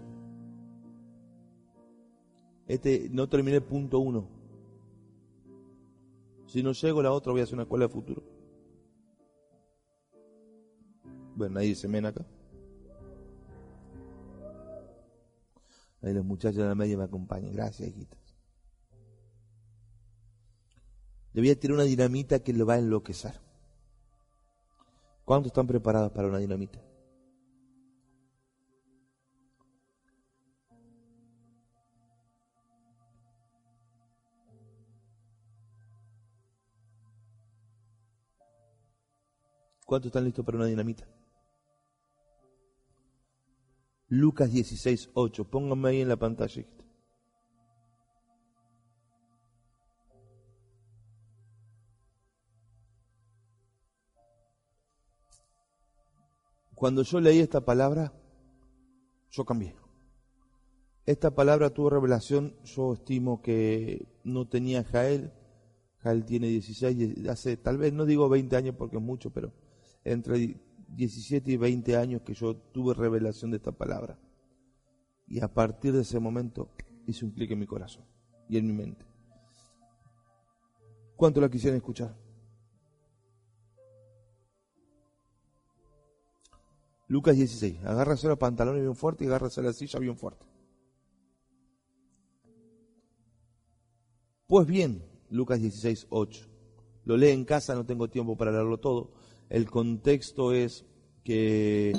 [2.67, 4.29] Este, no terminé punto uno.
[6.45, 8.32] Si no llego la otra voy a hacer una escuela de futuro.
[11.35, 12.25] Bueno, nadie dice men acá.
[16.01, 17.53] Ahí los muchachos de la media me acompañan.
[17.53, 18.19] Gracias, hijitas.
[21.33, 23.39] Le voy a tirar una dinamita que lo va a enloquecer.
[25.25, 26.79] ¿Cuántos están preparados para una dinamita?
[39.85, 41.07] ¿Cuántos están listos para una dinamita?
[44.09, 45.45] Lucas 16, 8.
[45.45, 46.63] Pónganme ahí en la pantalla.
[56.75, 58.11] Cuando yo leí esta palabra,
[59.31, 59.73] yo cambié.
[61.05, 65.31] Esta palabra tuvo revelación, yo estimo que no tenía Jael.
[65.99, 69.53] Jael tiene 16, hace tal vez, no digo 20 años porque es mucho, pero
[70.03, 70.59] entre
[70.95, 74.17] 17 y 20 años que yo tuve revelación de esta palabra.
[75.27, 76.69] Y a partir de ese momento
[77.07, 78.05] hice un clic en mi corazón
[78.49, 79.05] y en mi mente.
[81.15, 82.15] ¿Cuánto la quisieran escuchar?
[87.07, 87.85] Lucas 16.
[87.85, 90.45] Agárrase los pantalones bien fuerte y agárrase la silla bien fuerte.
[94.47, 96.45] Pues bien, Lucas 16, 8.
[97.05, 99.13] Lo lee en casa, no tengo tiempo para leerlo todo.
[99.49, 100.85] El contexto es
[101.23, 101.93] que...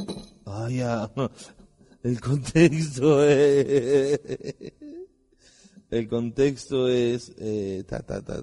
[0.44, 0.80] Ay.
[2.02, 4.20] El contexto es...
[5.90, 7.34] El contexto es...
[7.38, 8.42] Eh, ta, ta, ta,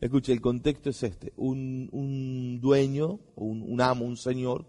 [0.00, 1.32] Escuche, el contexto es este.
[1.36, 4.66] Un, un dueño, un, un amo, un señor,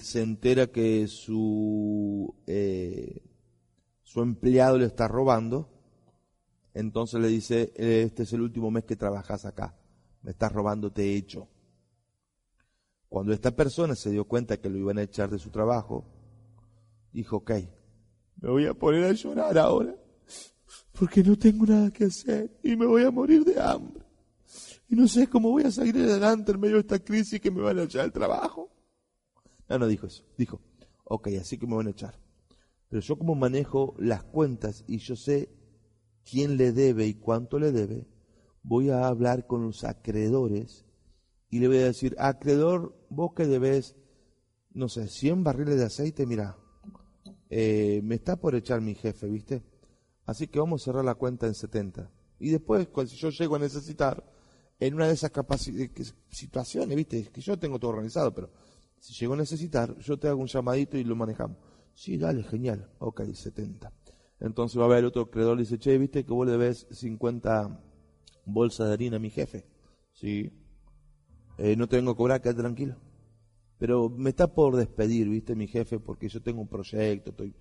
[0.00, 3.22] se entera que su, eh,
[4.02, 5.70] su empleado le está robando,
[6.74, 9.78] entonces le dice, este es el último mes que trabajas acá,
[10.22, 11.48] me estás robando, te he hecho.
[13.08, 16.04] Cuando esta persona se dio cuenta que lo iban a echar de su trabajo,
[17.12, 17.50] dijo, ok,
[18.40, 19.94] me voy a poner a llorar ahora,
[20.98, 24.04] porque no tengo nada que hacer y me voy a morir de hambre.
[24.88, 27.62] Y no sé cómo voy a salir adelante en medio de esta crisis que me
[27.62, 28.70] van a echar el trabajo.
[29.68, 30.24] No, no dijo eso.
[30.36, 30.60] Dijo,
[31.04, 32.18] ok, así que me van a echar.
[32.88, 35.48] Pero yo como manejo las cuentas y yo sé
[36.28, 38.08] quién le debe y cuánto le debe,
[38.62, 40.84] voy a hablar con los acreedores
[41.50, 43.96] y le voy a decir, acreedor, vos que debes,
[44.72, 46.56] no sé, 100 barriles de aceite, mira,
[47.48, 49.62] eh, me está por echar mi jefe, ¿viste?
[50.26, 52.10] Así que vamos a cerrar la cuenta en 70.
[52.38, 54.24] Y después, cuando yo llego a necesitar,
[54.78, 55.32] en una de esas
[56.30, 57.24] situaciones, ¿viste?
[57.24, 58.50] Que yo tengo todo organizado, pero
[59.00, 61.58] si llego a necesitar, yo te hago un llamadito y lo manejamos.
[61.92, 62.88] Sí, dale, genial.
[62.98, 63.92] Ok, 70.
[64.38, 67.89] Entonces va a haber otro creador y dice, che, viste que vos le debes 50
[68.52, 69.64] bolsas de harina a mi jefe.
[70.12, 70.50] Sí.
[71.58, 72.96] Eh, no tengo que cobrar, quédate tranquilo.
[73.80, 77.54] Pero me está por despedir, viste, mi jefe, porque yo tengo un proyecto, estoy,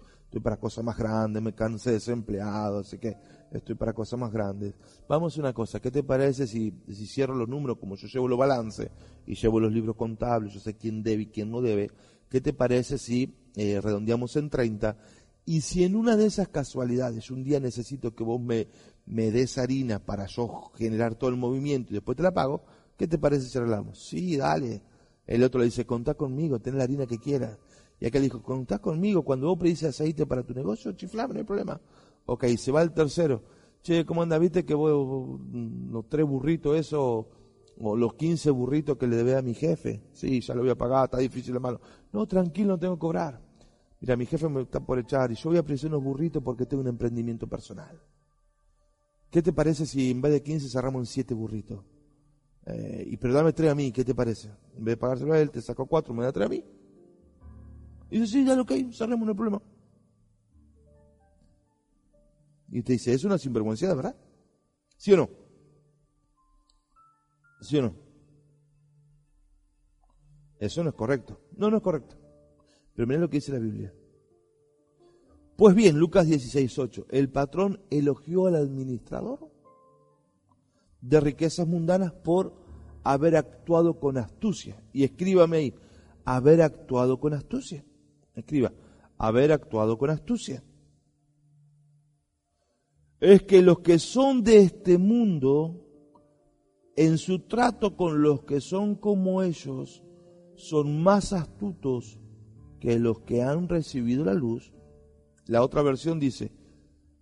[0.44, 3.16] para cosas más grandes, me cansé desempleado, así que
[3.52, 4.76] estoy para cosas más grandes.
[5.08, 8.28] Vamos a una cosa, ¿qué te parece si, si cierro los números, como yo llevo
[8.28, 8.90] los balances
[9.26, 11.90] y llevo los libros contables, yo sé quién debe y quién no debe,
[12.30, 14.98] ¿qué te parece si eh, redondeamos en 30?
[15.46, 18.68] Y si en una de esas casualidades un día necesito que vos me,
[19.06, 22.64] me des harina para yo generar todo el movimiento y después te la pago,
[22.98, 24.00] ¿qué te parece si arreglamos?
[24.00, 24.82] Sí, dale
[25.30, 27.56] el otro le dice, contá conmigo, ten la harina que quieras.
[28.00, 31.46] Y aquel dijo, contá conmigo, cuando vos pedís aceite para tu negocio, chiflame, no hay
[31.46, 31.80] problema.
[32.26, 33.44] Ok, se va el tercero.
[33.84, 34.40] Che, ¿cómo anda?
[34.40, 37.30] ¿Viste que vos, mm, los tres burritos eso,
[37.80, 40.02] o los quince burritos que le debe a mi jefe?
[40.14, 41.80] Sí, ya lo voy a pagar, está difícil de malo.
[42.12, 43.40] No, tranquilo, no tengo que cobrar.
[44.02, 46.66] Mira, mi jefe me está por echar y yo voy a apreciar unos burritos porque
[46.66, 48.02] tengo un emprendimiento personal.
[49.32, 51.84] ¿Qué te parece si en vez de 15 cerramos en 7 burritos?
[52.66, 54.50] Eh, y pero dame 3 a mí, ¿qué te parece?
[54.76, 56.64] En vez de pagárselo a él, te saco 4, me da 3 a mí.
[58.10, 59.62] Y dice, sí, que hay, cerremos, no hay problema.
[62.72, 64.16] Y te dice, es una sinvergüenza, ¿verdad?
[64.98, 65.30] ¿Sí o no?
[67.62, 67.96] ¿Sí o no?
[70.60, 71.40] Eso no es correcto.
[71.56, 72.18] No, no es correcto.
[72.96, 73.94] Pero mira lo que dice la Biblia.
[75.60, 79.52] Pues bien, Lucas 16:8, el patrón elogió al administrador
[81.02, 82.54] de riquezas mundanas por
[83.04, 84.82] haber actuado con astucia.
[84.94, 85.74] Y escríbame ahí,
[86.24, 87.84] haber actuado con astucia.
[88.36, 88.72] Escriba,
[89.18, 90.64] haber actuado con astucia.
[93.20, 95.86] Es que los que son de este mundo,
[96.96, 100.06] en su trato con los que son como ellos,
[100.56, 102.18] son más astutos
[102.80, 104.72] que los que han recibido la luz.
[105.50, 106.52] La otra versión dice,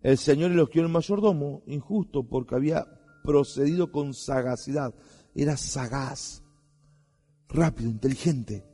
[0.02, 2.86] el Señor elogió el mayordomo injusto porque había
[3.24, 4.94] procedido con sagacidad.
[5.34, 6.44] Era sagaz,
[7.48, 8.66] rápido, inteligente.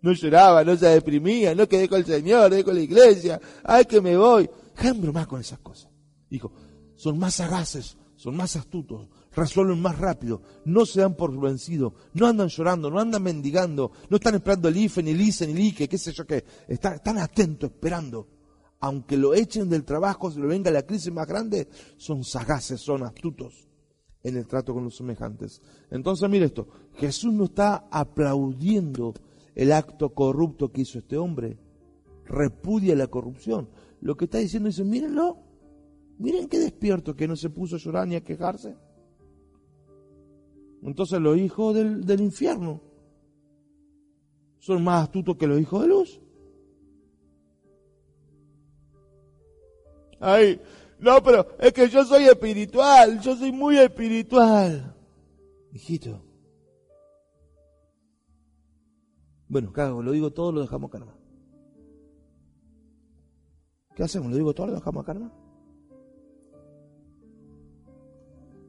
[0.00, 3.84] No lloraba, no se deprimía, no quedé con el Señor, quedé con la iglesia, ay
[3.84, 4.48] que me voy.
[4.74, 5.90] Déjame más con esas cosas.
[6.30, 6.50] Dijo,
[6.94, 12.26] son más sagaces, son más astutos, resuelven más rápido, no se dan por vencidos, no
[12.26, 15.60] andan llorando, no andan mendigando, no están esperando el IFE, ni el ICE, ni el
[15.60, 16.42] IQE, qué sé yo qué.
[16.66, 18.33] Están, están atentos, esperando.
[18.84, 23.02] Aunque lo echen del trabajo, si le venga la crisis más grande, son sagaces, son
[23.02, 23.66] astutos
[24.22, 25.62] en el trato con los semejantes.
[25.90, 29.14] Entonces, mire esto, Jesús no está aplaudiendo
[29.54, 31.58] el acto corrupto que hizo este hombre,
[32.26, 33.70] repudia la corrupción.
[34.02, 35.38] Lo que está diciendo es, mírenlo,
[36.18, 38.76] miren qué despierto que no se puso a llorar ni a quejarse.
[40.82, 42.82] Entonces los hijos del infierno
[44.58, 46.20] son más astutos que los hijos de luz.
[50.26, 50.58] Ay,
[51.00, 54.96] no, pero es que yo soy espiritual, yo soy muy espiritual.
[55.70, 56.24] Hijito.
[59.48, 61.04] Bueno, cago, lo digo todo, lo dejamos acá
[63.94, 64.30] ¿Qué hacemos?
[64.30, 65.14] ¿Lo digo todo, lo dejamos acá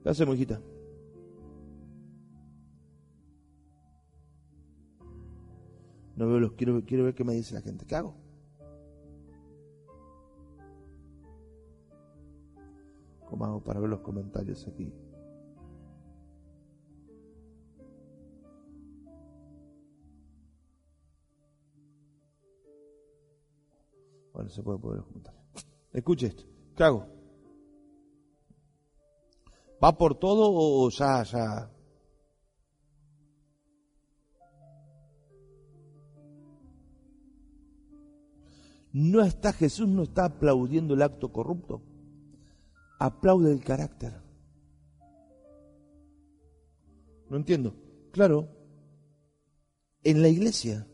[0.04, 0.62] ¿Qué hacemos, hijita?
[6.18, 7.86] No veo los, quiero, quiero ver qué me dice la gente.
[7.86, 8.25] ¿Qué hago?
[13.30, 14.92] ¿Cómo hago para ver los comentarios aquí?
[24.34, 25.34] Bueno, se puede poder comentar.
[25.94, 26.44] Escuche esto.
[26.76, 27.08] ¿Qué hago?
[29.82, 31.72] ¿Va por todo o ya, ya?
[38.92, 41.82] No está, Jesús no está aplaudiendo el acto corrupto.
[43.00, 44.14] Aplaude el carácter.
[47.30, 47.76] No entiendo.
[48.12, 48.48] Claro,
[50.04, 50.88] en la iglesia,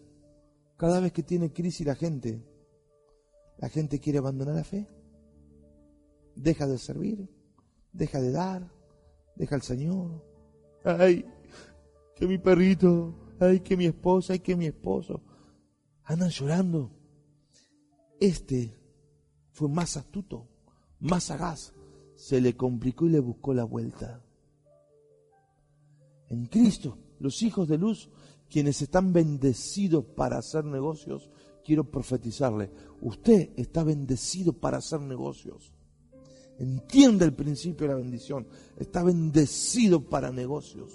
[0.77, 2.43] cada vez que tiene crisis la gente,
[3.57, 4.87] la gente quiere abandonar la fe,
[6.35, 7.29] deja de servir,
[7.91, 8.71] deja de dar,
[9.35, 10.25] deja al Señor.
[10.83, 11.25] Ay,
[12.15, 15.21] que mi perrito, ay, que mi esposa, ay, que mi esposo.
[16.03, 17.01] Andan llorando
[18.21, 18.79] este
[19.49, 20.47] fue más astuto,
[20.99, 21.73] más sagaz.
[22.21, 24.21] Se le complicó y le buscó la vuelta.
[26.29, 28.11] En Cristo, los hijos de luz,
[28.47, 31.31] quienes están bendecidos para hacer negocios,
[31.65, 32.69] quiero profetizarle,
[33.01, 35.73] usted está bendecido para hacer negocios.
[36.59, 38.45] Entiende el principio de la bendición.
[38.77, 40.93] Está bendecido para negocios,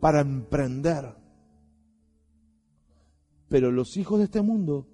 [0.00, 1.14] para emprender.
[3.48, 4.88] Pero los hijos de este mundo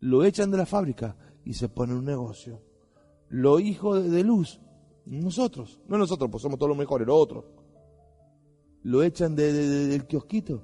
[0.00, 2.62] lo echan de la fábrica y se pone un negocio.
[3.28, 4.60] Los hijos de, luz,
[5.04, 7.44] nosotros, no nosotros, pues somos todos los mejores, los otros.
[8.82, 10.62] Lo echan del kiosquito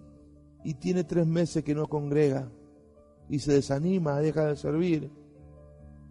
[0.64, 2.51] y tiene tres meses que no congrega
[3.28, 5.11] y se desanima, deja de servir.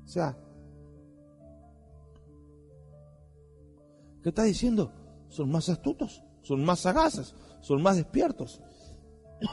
[0.03, 0.38] O sea,
[4.21, 4.91] ¿qué está diciendo?
[5.30, 8.61] Son más astutos, son más sagaces, son más despiertos.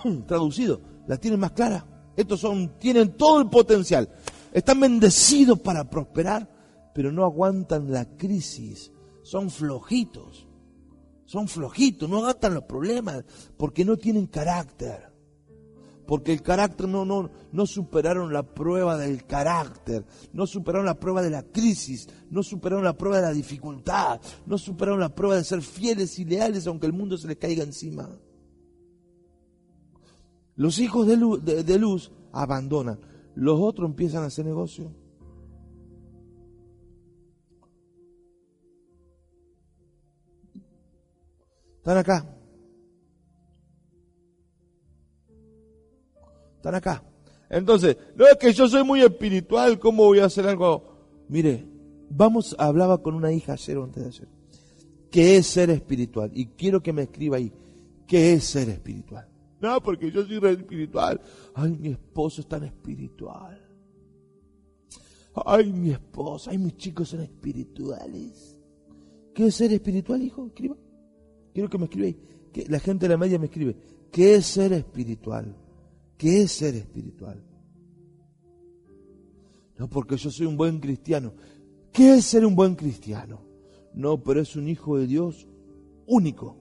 [0.27, 1.87] Traducido, la tienen más clara.
[2.17, 4.09] Estos son, tienen todo el potencial.
[4.53, 6.49] Están bendecidos para prosperar,
[6.95, 8.93] pero no aguantan la crisis.
[9.23, 10.47] Son flojitos.
[11.25, 13.25] Son flojitos, no aguantan los problemas
[13.57, 15.11] porque no tienen carácter.
[16.05, 21.23] Porque el carácter no, no, no superaron la prueba del carácter, no superaron la prueba
[21.23, 25.45] de la crisis, no superaron la prueba de la dificultad, no superaron la prueba de
[25.45, 28.11] ser fieles y leales aunque el mundo se les caiga encima.
[30.57, 31.17] Los hijos de
[31.79, 32.99] luz, abandonan.
[33.37, 34.93] los otros empiezan a hacer negocio.
[41.81, 42.27] Están acá.
[46.57, 47.03] Están acá.
[47.49, 51.25] Entonces, no es que yo soy muy espiritual, ¿cómo voy a hacer algo?
[51.29, 51.67] Mire,
[52.11, 54.29] vamos, hablaba con una hija ayer o antes de ayer.
[55.11, 56.31] ¿Qué es ser espiritual?
[56.35, 57.51] Y quiero que me escriba ahí,
[58.07, 59.27] ¿qué es ser espiritual?
[59.59, 61.19] No, porque yo soy re espiritual.
[61.55, 63.59] Ay, mi esposo es tan espiritual.
[65.47, 68.61] Ay, mi esposa, ay, mis chicos son espirituales.
[69.35, 70.47] ¿Qué es ser espiritual, hijo?
[70.47, 70.77] Escriba.
[71.53, 72.17] Quiero que me escriba ahí.
[72.53, 73.77] Que la gente de la media me escribe.
[74.11, 75.57] ¿Qué es ser espiritual?
[76.17, 77.43] ¿Qué es ser espiritual?
[79.79, 81.33] No, porque yo soy un buen cristiano.
[81.93, 83.41] ¿Qué es ser un buen cristiano?
[83.95, 85.49] No, pero es un hijo de Dios
[86.07, 86.57] único.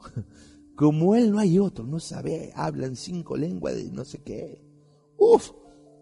[0.76, 4.62] Como él no hay otro, no sabe, habla en cinco lenguas de no sé qué.
[5.16, 5.50] Uf,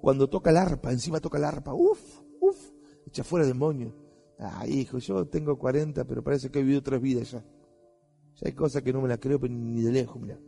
[0.01, 2.01] cuando toca el arpa, encima toca el arpa, uf,
[2.41, 2.57] uf,
[3.07, 3.95] echa fuera demonio.
[4.39, 7.45] Ah, hijo, yo tengo 40, pero parece que he vivido tres vidas ya.
[8.41, 10.39] Ya hay cosas que no me la creo ni de lejos, mira.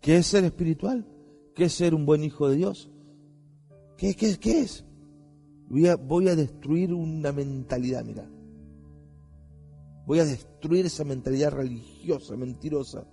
[0.00, 1.06] ¿Qué es ser espiritual?
[1.54, 2.90] ¿Qué es ser un buen hijo de Dios?
[3.96, 4.84] ¿Qué, qué, qué es?
[5.68, 8.30] Voy a, voy a destruir una mentalidad, mira.
[10.06, 13.06] Voy a destruir esa mentalidad religiosa, mentirosa.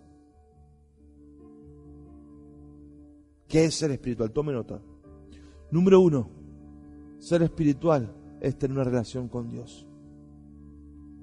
[3.48, 4.32] ¿Qué es ser espiritual?
[4.32, 4.80] Tome nota.
[5.72, 6.30] Número uno,
[7.18, 9.88] ser espiritual es tener una relación con Dios.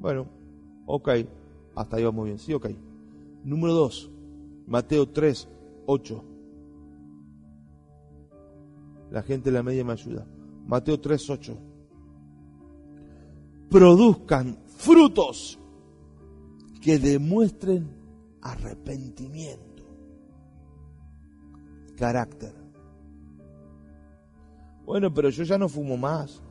[0.03, 0.27] Bueno,
[0.85, 1.11] ok,
[1.77, 2.71] hasta ahí vamos bien, sí, ok.
[3.45, 4.11] Número dos,
[4.67, 5.49] Mateo 3,
[5.87, 6.25] 8.
[9.13, 10.27] La gente de la media me ayuda.
[10.67, 11.59] Mateo 3, 8.
[13.71, 15.61] Produzcan frutos
[16.81, 17.89] que demuestren
[18.41, 19.85] arrepentimiento,
[21.97, 22.53] carácter.
[24.85, 26.43] Bueno, pero yo ya no fumo más.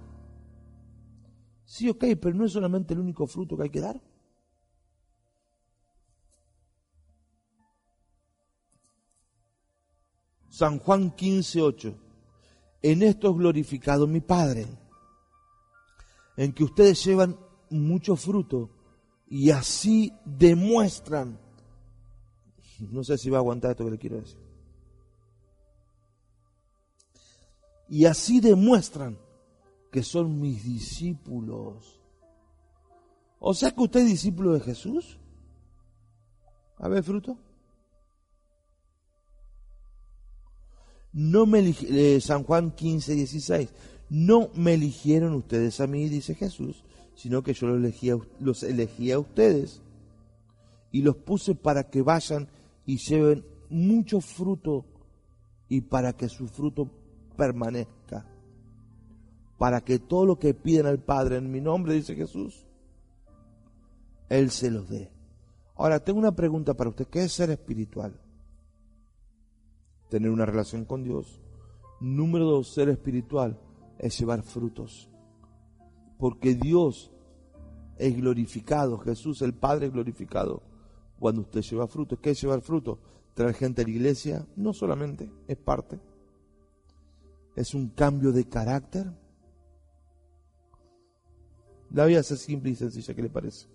[1.72, 4.01] Sí, ok, pero no es solamente el único fruto que hay que dar.
[10.49, 11.95] San Juan 15, 8.
[12.82, 14.67] En esto es glorificado mi Padre,
[16.36, 18.72] en que ustedes llevan mucho fruto
[19.30, 21.39] y así demuestran.
[22.80, 24.41] No sé si va a aguantar esto que le quiero decir.
[27.88, 29.17] Y así demuestran
[29.92, 32.00] que son mis discípulos.
[33.39, 35.20] O sea que usted es discípulo de Jesús.
[36.78, 37.38] A ver, fruto.
[41.14, 43.70] No me eh, San Juan 15, 16.
[44.10, 46.84] No me eligieron ustedes a mí, dice Jesús,
[47.16, 49.82] sino que yo los elegí, a, los elegí a ustedes
[50.92, 52.48] y los puse para que vayan
[52.86, 54.86] y lleven mucho fruto
[55.70, 56.89] y para que su fruto
[57.38, 58.01] permanezca.
[59.62, 62.66] Para que todo lo que piden al Padre en mi nombre, dice Jesús,
[64.28, 65.12] Él se los dé.
[65.76, 67.05] Ahora, tengo una pregunta para usted.
[67.05, 68.20] ¿Qué es ser espiritual?
[70.09, 71.39] Tener una relación con Dios.
[71.99, 73.59] Número dos, ser espiritual
[73.99, 75.12] es llevar frutos.
[76.18, 77.12] Porque Dios
[77.97, 80.64] es glorificado, Jesús el Padre es glorificado
[81.20, 82.20] cuando usted lleva fruto.
[82.20, 82.97] ¿Qué es llevar fruto?
[83.36, 85.99] Traer gente a la iglesia, no solamente, es parte.
[87.55, 89.20] Es un cambio de carácter.
[91.94, 93.68] La vida es simple y sencilla, ¿qué le parece?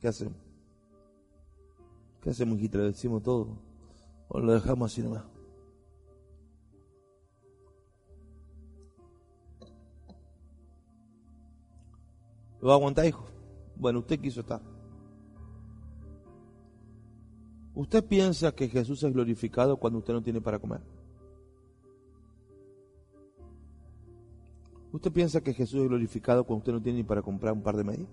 [0.00, 0.36] ¿Qué hacemos?
[2.20, 2.78] ¿Qué hacemos, hijita?
[2.78, 3.56] ¿Le decimos todo?
[4.28, 5.22] ¿O lo dejamos así nomás?
[12.60, 13.26] ¿Lo va a aguantar, hijo?
[13.76, 14.60] Bueno, usted quiso estar.
[17.74, 20.80] ¿Usted piensa que Jesús es glorificado cuando usted no tiene para comer?
[24.92, 27.76] ¿Usted piensa que Jesús es glorificado cuando usted no tiene ni para comprar un par
[27.76, 28.08] de medias?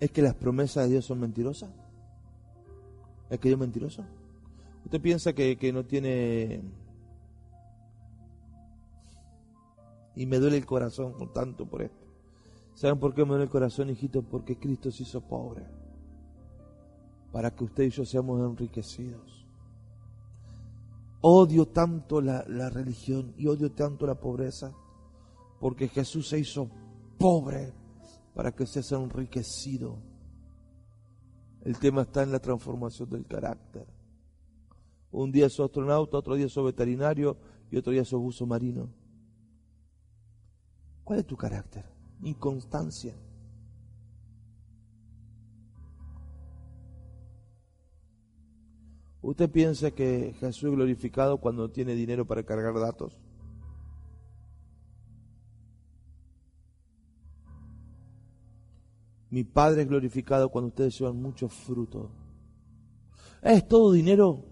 [0.00, 1.70] ¿Es que las promesas de Dios son mentirosas?
[3.28, 4.04] ¿Es que Dios es mentiroso?
[4.84, 6.62] ¿Usted piensa que, que no tiene
[10.20, 12.06] Y me duele el corazón con tanto por esto.
[12.74, 14.22] ¿Saben por qué me duele el corazón, hijito?
[14.22, 15.64] Porque Cristo se hizo pobre.
[17.32, 19.39] Para que usted y yo seamos enriquecidos.
[21.22, 24.72] Odio tanto la, la religión y odio tanto la pobreza.
[25.58, 26.70] Porque Jesús se hizo
[27.18, 27.74] pobre
[28.34, 29.98] para que usted sea enriquecido.
[31.62, 33.86] El tema está en la transformación del carácter.
[35.10, 37.36] Un día sos astronauta, otro día sos veterinario
[37.70, 38.88] y otro día sos buzo marino.
[41.04, 41.84] ¿Cuál es tu carácter?
[42.22, 43.14] Inconstancia.
[49.30, 53.16] ¿Usted piensa que Jesús es glorificado cuando tiene dinero para cargar datos?
[59.30, 62.10] Mi Padre es glorificado cuando ustedes llevan mucho fruto.
[63.40, 64.44] ¿Es todo dinero?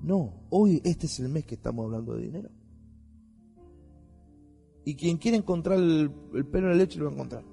[0.00, 2.48] No, hoy este es el mes que estamos hablando de dinero.
[4.86, 6.10] Y quien quiere encontrar el,
[6.50, 7.44] pelo en la leche lo va a encontrar.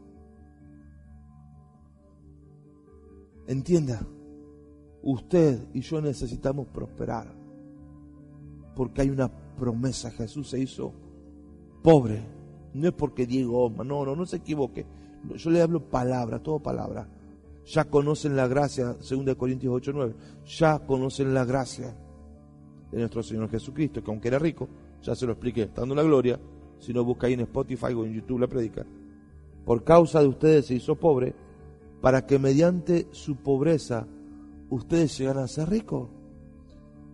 [3.47, 3.99] Entienda,
[5.03, 7.33] usted y yo necesitamos prosperar.
[8.75, 10.11] Porque hay una promesa.
[10.11, 10.93] Jesús se hizo
[11.83, 12.21] pobre.
[12.73, 14.85] No es porque Diego, no, no, no se equivoque.
[15.35, 17.07] Yo le hablo palabra, todo palabra.
[17.65, 20.15] Ya conocen la gracia, 2 Corintios 8, 9.
[20.45, 21.95] Ya conocen la gracia
[22.91, 24.67] de nuestro Señor Jesucristo, que aunque era rico,
[25.03, 26.39] ya se lo expliqué, dando la gloria,
[26.79, 28.85] si no busca ahí en Spotify o en YouTube la predica.
[29.65, 31.35] Por causa de ustedes se hizo pobre,
[32.01, 34.07] para que mediante su pobreza
[34.69, 36.09] ustedes llegaran a ser ricos.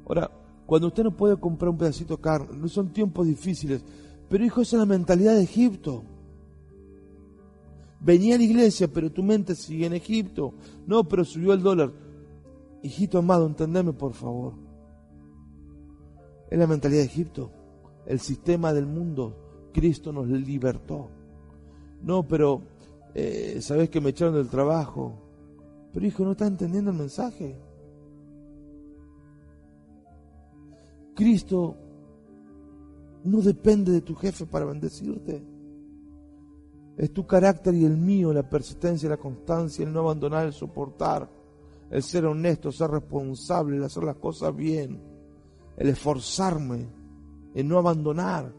[0.07, 0.31] Ahora,
[0.65, 3.83] cuando usted no puede comprar un pedacito de carne, no son tiempos difíciles,
[4.29, 6.03] pero hijo, esa es la mentalidad de Egipto.
[7.99, 10.53] Venía a la iglesia, pero tu mente sigue en Egipto.
[10.85, 11.91] No, pero subió el dólar.
[12.83, 14.53] Hijito amado, entendeme por favor.
[16.49, 17.51] Es la mentalidad de Egipto,
[18.05, 19.69] el sistema del mundo.
[19.73, 21.09] Cristo nos libertó.
[22.01, 22.61] No, pero
[23.15, 25.24] eh, sabes que me echaron del trabajo.
[25.95, 27.57] Pero hijo, no está entendiendo el mensaje.
[31.15, 31.77] Cristo
[33.23, 35.41] no depende de tu jefe para bendecirte.
[36.97, 41.29] Es tu carácter y el mío, la persistencia, la constancia, el no abandonar, el soportar,
[41.89, 45.01] el ser honesto, ser responsable, el hacer las cosas bien,
[45.77, 46.89] el esforzarme,
[47.53, 48.53] el no abandonar,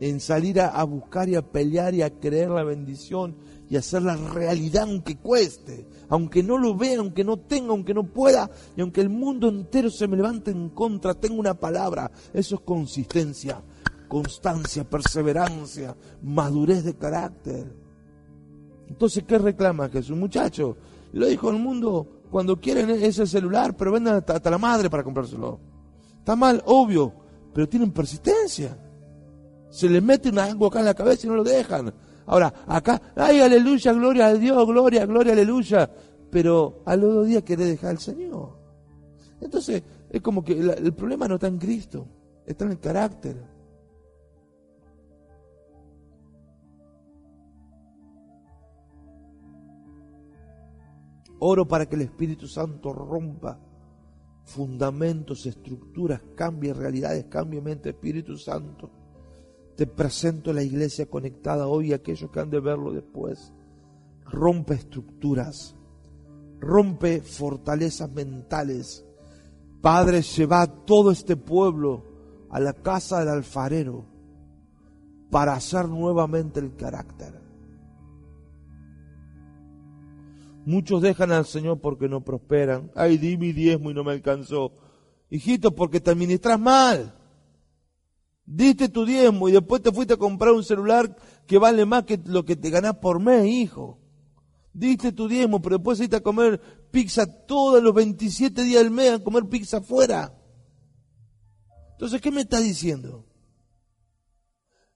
[0.00, 3.36] en salir a, buscar y a pelear y a creer la bendición
[3.74, 8.04] y hacer la realidad aunque cueste, aunque no lo vea, aunque no tenga, aunque no
[8.04, 12.54] pueda, y aunque el mundo entero se me levante en contra, tengo una palabra, eso
[12.54, 13.62] es consistencia
[14.14, 17.66] constancia, perseverancia, madurez de carácter.
[18.86, 20.16] Entonces, ¿qué reclama Jesús?
[20.16, 20.76] Muchacho,
[21.12, 25.58] lo dijo el mundo, cuando quieren ese celular, pero venden hasta, la madre para comprárselo.
[26.18, 27.12] Está mal, obvio,
[27.52, 28.78] pero tienen persistencia.
[29.68, 31.92] Se les mete una agua acá en la cabeza y no lo dejan.
[32.26, 35.90] Ahora, acá, ay, aleluya, gloria a Dios, gloria, gloria, aleluya.
[36.30, 38.58] Pero al otro día quiere dejar al Señor.
[39.40, 42.06] Entonces, es como que el problema no está en Cristo,
[42.46, 43.54] está en el carácter.
[51.40, 53.58] Oro para que el Espíritu Santo rompa
[54.44, 59.03] fundamentos, estructuras, cambie realidades, cambie mente, Espíritu Santo.
[59.76, 63.52] Te presento la iglesia conectada hoy y aquellos que han de verlo después.
[64.24, 65.74] Rompe estructuras,
[66.60, 69.04] rompe fortalezas mentales.
[69.80, 72.04] Padre, lleva todo este pueblo
[72.50, 74.06] a la casa del alfarero
[75.30, 77.42] para hacer nuevamente el carácter.
[80.64, 82.90] Muchos dejan al Señor porque no prosperan.
[82.94, 84.72] Ay, di mi diezmo y no me alcanzó.
[85.28, 87.12] Hijito, porque te administras mal.
[88.46, 91.16] Diste tu diezmo y después te fuiste a comprar un celular
[91.46, 93.98] que vale más que lo que te ganás por mes, hijo.
[94.72, 99.12] Diste tu diezmo, pero después fuiste a comer pizza todos los 27 días del mes,
[99.12, 100.34] a comer pizza afuera.
[101.92, 103.24] Entonces, ¿qué me estás diciendo?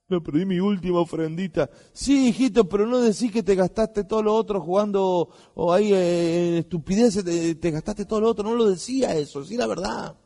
[0.09, 1.69] Me perdí mi última ofrendita.
[1.93, 6.49] Sí, hijito, pero no decís que te gastaste todo lo otro jugando o ahí eh,
[6.49, 8.43] en estupideces, te, gastaste todo lo otro.
[8.43, 10.17] No lo decía eso, sí la verdad.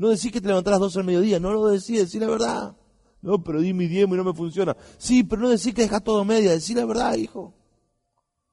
[0.00, 2.76] No decís que te levantarás dos al mediodía, no lo decía, sí la verdad.
[3.20, 4.74] No, pero di mi diezmo y no me funciona.
[4.96, 7.54] Sí, pero no decís que dejas todo media, decí la verdad, hijo.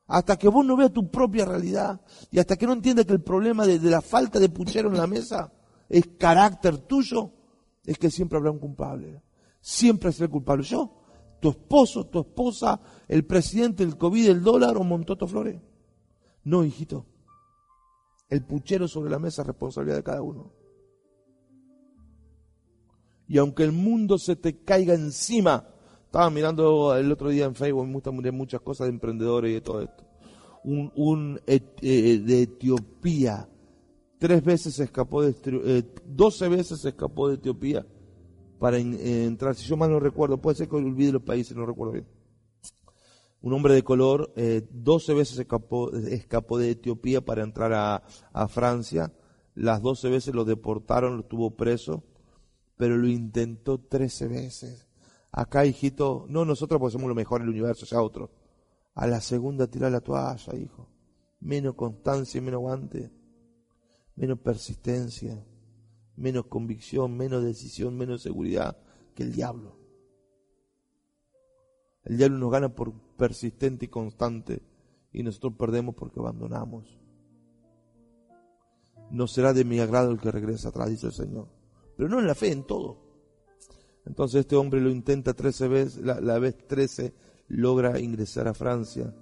[0.07, 3.21] Hasta que vos no veas tu propia realidad y hasta que no entiendas que el
[3.21, 5.53] problema de, la falta de puchero en la mesa
[5.87, 7.31] es carácter tuyo,
[7.85, 9.21] es que siempre habrá un culpable
[9.67, 10.63] siempre ser culpable.
[10.63, 10.91] Yo,
[11.41, 15.61] tu esposo, tu esposa, el presidente, el COVID, el dólar o Montoto Flores.
[16.45, 17.05] No, hijito.
[18.29, 20.53] El puchero sobre la mesa es responsabilidad de cada uno.
[23.27, 25.67] Y aunque el mundo se te caiga encima,
[26.05, 29.61] estaba mirando el otro día en Facebook, me gusta muchas cosas de emprendedores y de
[29.61, 30.05] todo esto.
[30.63, 33.47] Un, un eh, de Etiopía,
[34.17, 37.85] tres veces se escapó de, eh, doce veces se escapó de Etiopía
[38.59, 41.93] para entrar, si yo mal no recuerdo, puede ser que olvide los países, no recuerdo
[41.93, 42.07] bien.
[43.41, 48.03] Un hombre de color, eh, 12 veces escapó, escapó de Etiopía para entrar a,
[48.33, 49.13] a Francia,
[49.53, 52.03] las 12 veces lo deportaron, lo tuvo preso,
[52.77, 54.87] pero lo intentó 13 veces
[55.31, 58.31] Acá, hijito, no nosotros porque somos lo mejor en el universo, sea otro.
[58.95, 60.89] A la segunda tira la toalla, hijo.
[61.41, 63.11] Menos constancia, menos aguante,
[64.15, 65.45] menos persistencia,
[66.15, 68.77] menos convicción, menos decisión, menos seguridad
[69.13, 69.77] que el diablo.
[72.03, 74.63] El diablo nos gana por persistente y constante
[75.11, 76.97] y nosotros perdemos porque abandonamos.
[79.11, 81.56] No será de mi agrado el que regresa atrás, dice el Señor.
[81.97, 82.97] Pero no en la fe, en todo.
[84.05, 87.13] Entonces este hombre lo intenta 13 veces, la, vez 13
[87.49, 89.13] logra ingresar a Francia.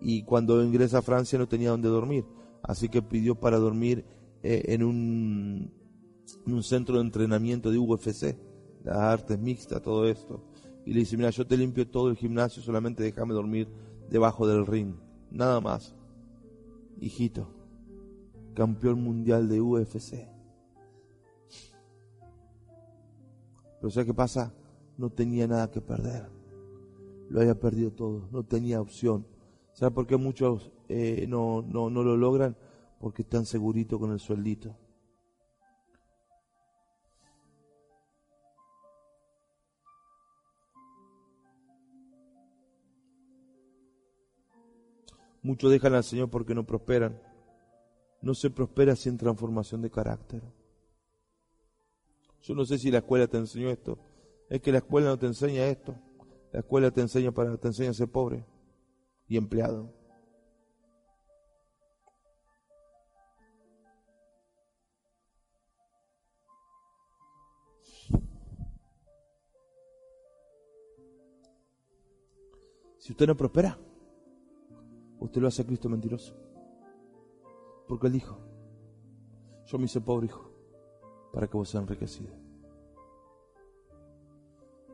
[0.00, 2.24] Y cuando ingresa a Francia no tenía donde dormir.
[2.62, 4.04] Así que pidió para dormir
[4.42, 5.70] eh, en, un,
[6.46, 8.36] en un centro de entrenamiento de UFC,
[8.82, 10.42] las artes mixtas, todo esto.
[10.86, 13.68] Y le dice, mira, yo te limpio todo el gimnasio, solamente déjame dormir
[14.08, 14.94] debajo del ring.
[15.30, 15.94] Nada más.
[17.00, 17.48] Hijito,
[18.54, 20.33] campeón mundial de UFC.
[23.84, 24.54] Pero ¿sabes qué pasa?
[24.96, 26.30] No tenía nada que perder.
[27.28, 29.26] Lo había perdido todo, no tenía opción.
[29.74, 32.56] ¿Sabes por qué muchos eh, no, no, no lo logran?
[32.98, 34.74] Porque están seguritos con el sueldito.
[45.42, 47.20] Muchos dejan al Señor porque no prosperan.
[48.22, 50.63] No se prospera sin transformación de carácter.
[52.44, 53.98] Yo no sé si la escuela te enseñó esto.
[54.50, 55.94] Es que la escuela no te enseña esto.
[56.52, 58.44] La escuela te enseña para te enseña a ser pobre
[59.26, 59.90] y empleado.
[72.98, 73.78] Si usted no prospera,
[75.18, 76.36] usted lo hace a Cristo mentiroso.
[77.88, 78.38] Porque él dijo,
[79.64, 80.53] yo me hice pobre hijo
[81.34, 82.30] para que vos seas enriquecido.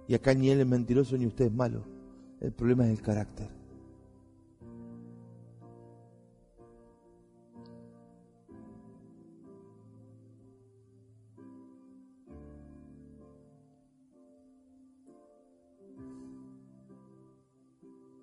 [0.08, 1.84] Y acá ni él es mentiroso ni usted es malo.
[2.40, 3.48] El problema es el carácter.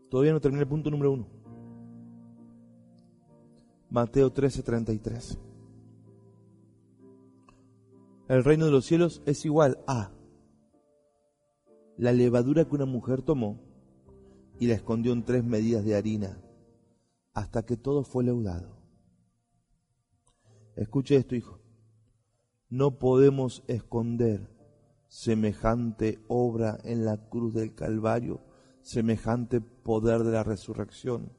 [0.10, 1.28] Todavía no terminé el punto número uno.
[3.92, 5.47] Mateo 13:33.
[8.28, 10.12] El reino de los cielos es igual a
[11.98, 13.62] la levadura que una mujer tomó
[14.60, 16.42] y la escondió en tres medidas de harina
[17.34, 18.76] hasta que todo fue leudado.
[20.76, 21.62] Escuche esto, hijo.
[22.70, 24.50] No podemos esconder
[25.08, 28.42] semejante obra en la cruz del Calvario,
[28.82, 31.32] semejante poder de la resurrección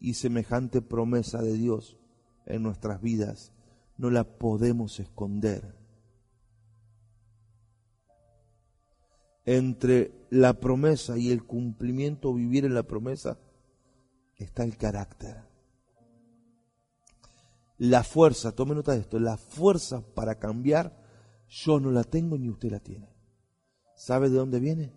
[0.00, 1.98] y semejante promesa de Dios
[2.46, 3.52] en nuestras vidas.
[3.96, 5.81] No la podemos esconder
[9.44, 13.38] entre la promesa y el cumplimiento, vivir en la promesa,
[14.36, 15.42] está el carácter.
[17.78, 20.96] La fuerza, tome nota de esto, la fuerza para cambiar,
[21.48, 23.08] yo no la tengo ni usted la tiene.
[23.96, 24.92] ¿Sabe de dónde viene?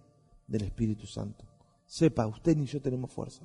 [0.48, 1.46] Del Espíritu Santo.
[1.86, 3.43] Sepa, usted ni yo tenemos fuerza.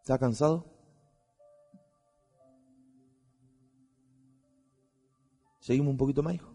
[0.00, 0.66] ¿Está cansado?
[5.60, 6.52] Seguimos un poquito más, hijo.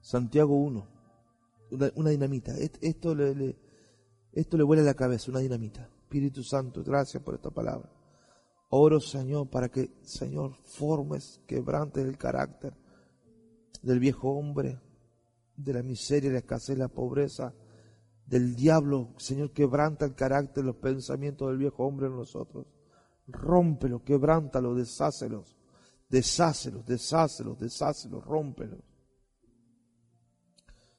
[0.00, 0.88] Santiago 1.
[1.94, 2.54] Una, dinamita.
[2.58, 3.56] Esto le,
[4.32, 5.88] esto le vuela la cabeza, una dinamita.
[6.02, 7.90] Espíritu Santo, gracias por esta palabra.
[8.68, 12.74] Oro, Señor, para que, Señor, formes, quebrantes el carácter
[13.82, 14.80] del viejo hombre,
[15.56, 17.54] de la miseria, la escasez, la pobreza,
[18.32, 22.66] del diablo, Señor, quebranta el carácter, los pensamientos del viejo hombre en nosotros.
[23.26, 25.54] Rómpelo, quebrántalo, deshácelos,
[26.08, 28.80] deshácelos, deshácelos, deshácelos, rómpelos.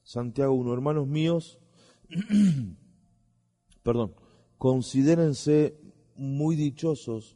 [0.04, 1.60] Santiago 1, hermanos míos,
[3.82, 4.14] perdón,
[4.60, 5.82] considérense
[6.16, 7.36] muy dichosos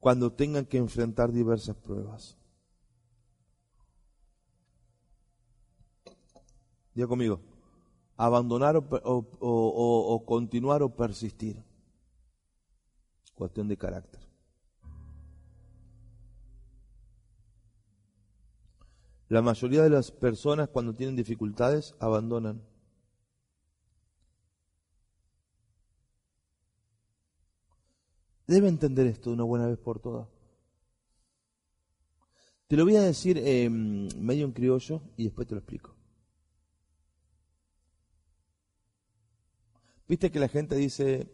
[0.00, 2.36] cuando tengan que enfrentar diversas pruebas.
[6.92, 7.47] Diga conmigo
[8.18, 11.64] abandonar o, continuar o persistir.
[13.34, 14.20] Cuestión de carácter.
[19.28, 22.60] La mayoría de las personas cuando tienen dificultades abandonan.
[28.48, 30.26] Debe entender esto de una buena vez por todas.
[32.66, 33.36] Te lo voy a decir
[33.70, 35.97] medio en criollo y después te lo explico.
[40.08, 41.30] Viste que la gente dice,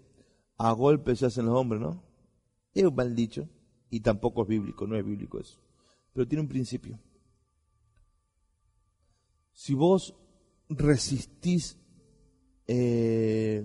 [0.59, 2.03] a golpes se hacen los hombres, ¿no?
[2.75, 3.49] Es mal dicho
[3.89, 5.61] y tampoco es bíblico, no es bíblico eso.
[6.13, 6.99] Pero tiene un principio.
[9.53, 10.15] Si vos
[10.69, 11.79] resistís
[12.67, 13.65] eh,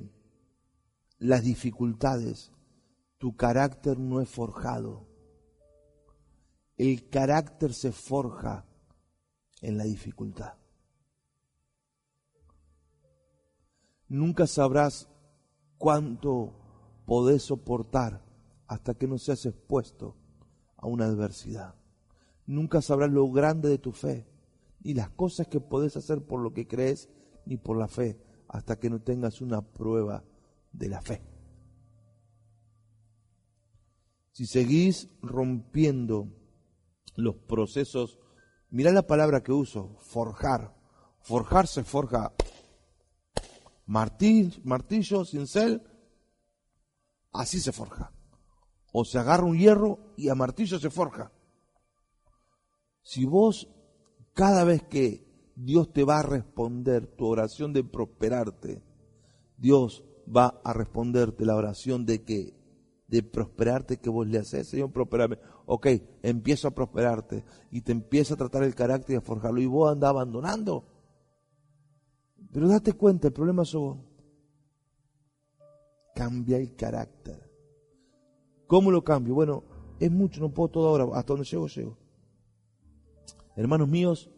[1.17, 2.51] las dificultades,
[3.17, 5.07] tu carácter no es forjado.
[6.77, 8.65] El carácter se forja
[9.61, 10.53] en la dificultad.
[14.09, 15.07] Nunca sabrás
[15.77, 16.53] cuánto
[17.05, 18.25] podés soportar
[18.67, 20.15] hasta que no seas expuesto
[20.77, 21.75] a una adversidad.
[22.47, 24.27] Nunca sabrás lo grande de tu fe,
[24.81, 27.09] ni las cosas que podés hacer por lo que crees,
[27.45, 30.23] ni por la fe, hasta que no tengas una prueba
[30.71, 31.21] de la fe.
[34.31, 36.29] Si seguís rompiendo
[37.15, 38.19] los procesos,
[38.69, 40.75] mira la palabra que uso, forjar.
[41.19, 42.33] Forjar se forja
[43.89, 45.81] martillo, martillo, cincel,
[47.33, 48.13] así se forja.
[48.93, 51.31] O se agarra un hierro y a martillo se forja.
[53.01, 53.67] Si vos
[54.33, 58.83] cada vez que Dios te va a responder tu oración de prosperarte,
[59.57, 62.59] Dios va a responderte la oración de que
[63.07, 65.39] de prosperarte que vos le haces, Señor, prosperame.
[65.65, 65.87] Ok,
[66.21, 69.91] empiezo a prosperarte y te empieza a tratar el carácter y a forjarlo y vos
[69.91, 70.98] andás abandonando.
[72.51, 73.97] Pero date cuenta, el problema es vos.
[76.15, 77.49] Cambia el carácter.
[78.67, 79.33] ¿Cómo lo cambio?
[79.35, 79.63] Bueno,
[79.99, 81.97] es mucho, no puedo todo ahora, hasta donde llego, llego.
[83.55, 84.29] Hermanos míos,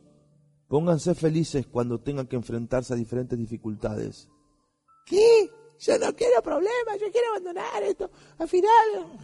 [0.67, 4.29] pónganse felices cuando tengan que enfrentarse a diferentes dificultades.
[5.05, 5.49] ¿Qué?
[5.79, 8.09] Yo no quiero problemas, yo quiero abandonar esto.
[8.37, 9.19] Al final...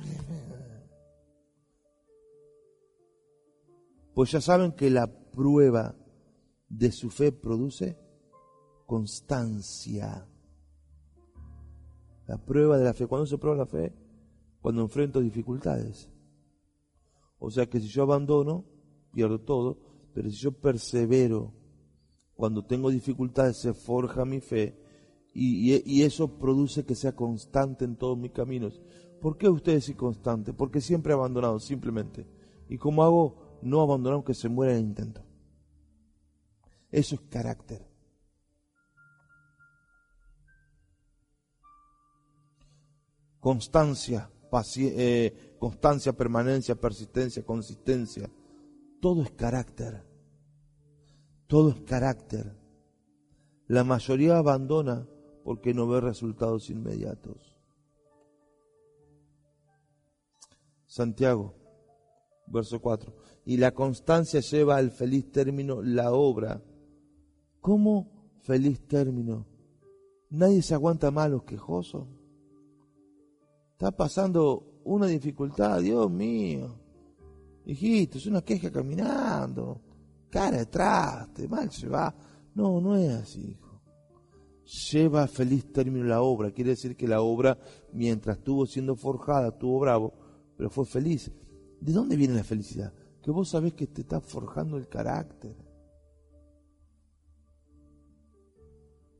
[4.14, 5.96] Pues ya saben que la prueba
[6.70, 8.00] de su fe produce
[8.88, 10.26] constancia.
[12.26, 13.06] La prueba de la fe.
[13.06, 13.94] ¿Cuándo se prueba la fe?
[14.68, 16.10] cuando enfrento dificultades.
[17.40, 18.66] O sea que si yo abandono,
[19.14, 19.80] pierdo todo,
[20.14, 21.54] pero si yo persevero,
[22.36, 24.78] cuando tengo dificultades se forja mi fe
[25.34, 28.82] y, eso produce que sea constante en todos mis caminos.
[29.22, 30.52] ¿Por qué usted es inconstante?
[30.52, 32.28] Porque siempre he abandonado, simplemente.
[32.68, 33.60] ¿Y cómo hago?
[33.62, 35.22] No abandonar aunque se muera en el intento.
[36.92, 37.87] Eso es carácter.
[43.48, 44.30] Constancia
[44.76, 48.30] eh, constancia, permanencia, persistencia, consistencia.
[49.00, 50.04] Todo es carácter.
[51.48, 52.58] Todo es carácter.
[53.68, 55.08] La mayoría abandona
[55.45, 57.58] porque no ve resultados inmediatos.
[60.86, 61.56] Santiago,
[62.48, 63.16] verso 4.
[63.45, 66.62] Y la constancia lleva al feliz término la obra.
[67.62, 69.48] ¿Cómo feliz término?
[70.32, 72.10] Nadie se aguanta malos quejosos.
[73.78, 76.80] Está pasando una dificultad, Dios mío.
[77.64, 79.80] Hijito, es una queja caminando.
[80.32, 80.66] Cara
[81.32, 82.12] te mal se va.
[82.56, 83.80] No, no es así, hijo.
[84.66, 86.50] Lleva feliz término la obra.
[86.50, 87.56] Quiere decir que la obra,
[87.94, 90.12] mientras estuvo siendo forjada, estuvo bravo,
[90.58, 91.32] pero fue feliz.
[91.80, 92.92] ¿De dónde viene la felicidad?
[93.22, 95.56] Que vos sabés que te está forjando el carácter.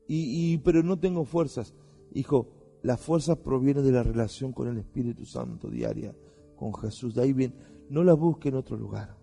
[0.08, 1.72] Y, y pero no tengo fuerzas.
[2.12, 2.57] Hijo,
[2.88, 6.16] la fuerza proviene de la relación con el Espíritu Santo diaria,
[6.56, 7.14] con Jesús.
[7.14, 7.54] De ahí bien,
[7.90, 9.14] no la busque en otro lugar.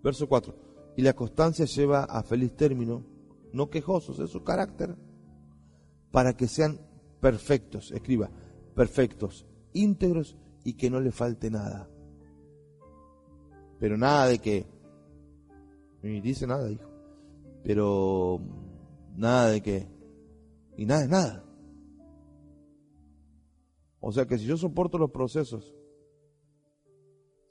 [0.00, 0.54] Verso 4.
[0.96, 3.02] Y la constancia lleva a feliz término,
[3.52, 4.96] no quejosos, es su carácter,
[6.12, 6.78] para que sean
[7.20, 8.30] perfectos, escriba,
[8.76, 11.90] perfectos, íntegros y que no le falte nada.
[13.80, 14.66] Pero nada de que,
[16.00, 16.88] ni dice nada, hijo,
[17.64, 18.40] pero
[19.16, 19.97] nada de que
[20.78, 21.44] y nada es nada.
[23.98, 25.74] O sea que si yo soporto los procesos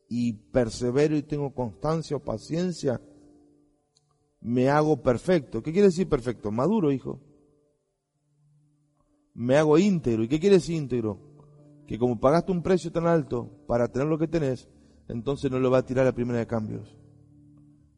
[0.07, 3.01] y persevero y tengo constancia o paciencia,
[4.39, 5.61] me hago perfecto.
[5.61, 6.51] ¿Qué quiere decir perfecto?
[6.51, 7.19] Maduro, hijo.
[9.33, 10.23] Me hago íntegro.
[10.23, 11.19] ¿Y qué quiere decir íntegro?
[11.85, 14.69] Que como pagaste un precio tan alto para tener lo que tenés,
[15.09, 16.95] entonces no lo va a tirar a la primera de cambios.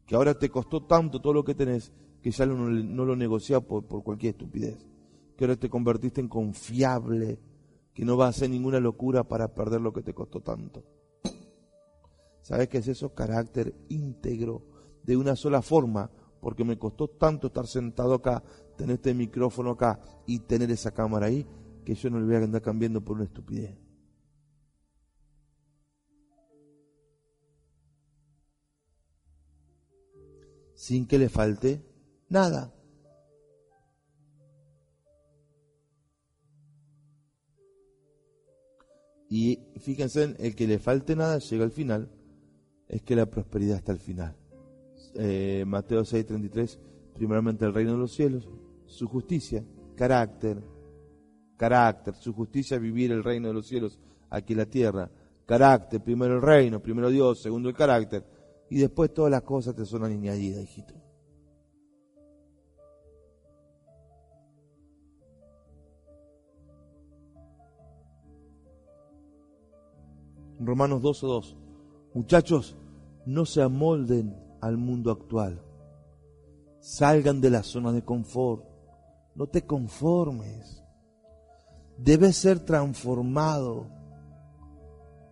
[0.06, 3.86] Que ahora te costó tanto todo lo que tenés que ya no, lo negocia por,
[3.86, 4.89] por cualquier estupidez
[5.40, 7.40] que ahora te convertiste en confiable,
[7.94, 10.84] que no va a hacer ninguna locura para perder lo que te costó tanto.
[12.42, 13.14] ¿Sabes qué es eso?
[13.14, 14.66] Carácter íntegro,
[15.02, 16.10] de una sola forma,
[16.42, 18.42] porque me costó tanto estar sentado acá,
[18.76, 21.46] tener este micrófono acá y tener esa cámara ahí,
[21.86, 23.78] que yo no le voy a andar cambiando por una estupidez.
[30.74, 31.82] Sin que le falte
[32.28, 32.74] nada.
[39.30, 42.10] Y fíjense, el que le falte nada llega al final,
[42.88, 44.36] es que la prosperidad está al final.
[45.14, 46.78] Eh, Mateo 6:33,
[47.14, 48.48] primeramente el reino de los cielos,
[48.86, 49.64] su justicia,
[49.94, 50.60] carácter,
[51.56, 54.00] carácter, su justicia vivir el reino de los cielos
[54.30, 55.08] aquí en la tierra,
[55.46, 58.24] carácter, primero el reino, primero Dios, segundo el carácter,
[58.68, 60.94] y después todas las cosas te son añadidas, hijito.
[70.60, 71.56] Romanos 12.2.
[72.12, 72.76] Muchachos,
[73.24, 75.62] no se amolden al mundo actual.
[76.80, 78.64] Salgan de la zona de confort.
[79.34, 80.84] No te conformes.
[81.96, 83.86] Debes ser transformado.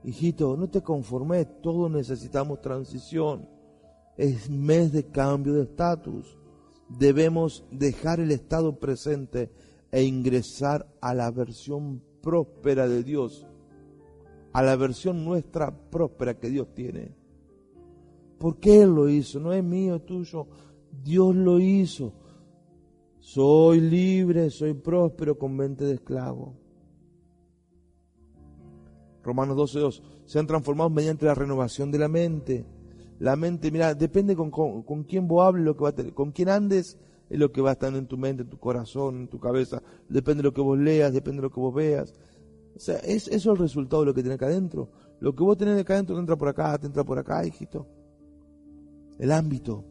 [0.03, 1.47] Hijito, no te conformes.
[1.63, 3.47] Todos necesitamos transición.
[4.17, 6.39] Es mes de cambio de estatus.
[6.89, 9.53] Debemos dejar el estado presente
[9.91, 13.48] e ingresar a la versión próspera de Dios
[14.59, 17.15] a la versión nuestra próspera que Dios tiene.
[18.39, 19.39] ¿Por qué Él lo hizo?
[19.39, 20.49] No es mío, es tuyo.
[21.05, 22.13] Dios lo hizo.
[23.21, 26.57] Soy libre, soy próspero con mente de esclavo.
[29.23, 30.03] Romanos 12.2.
[30.25, 32.67] Sean transformados mediante la renovación de la mente.
[33.21, 36.33] La mente, mira, depende con, con, quién vos hables, lo que va a tener, con
[36.33, 36.99] quién andes,
[37.31, 39.85] es lo que va a estar en tu mente, en tu corazón, en tu cabeza.
[40.09, 42.13] Depende de lo que vos leas, depende de lo que vos veas.
[42.77, 44.91] O sea, es, eso es el resultado de lo que tenés acá adentro.
[45.21, 47.87] Lo que vos tenés acá adentro te entra por acá, te entra por acá, hijito.
[49.19, 49.85] El ámbito.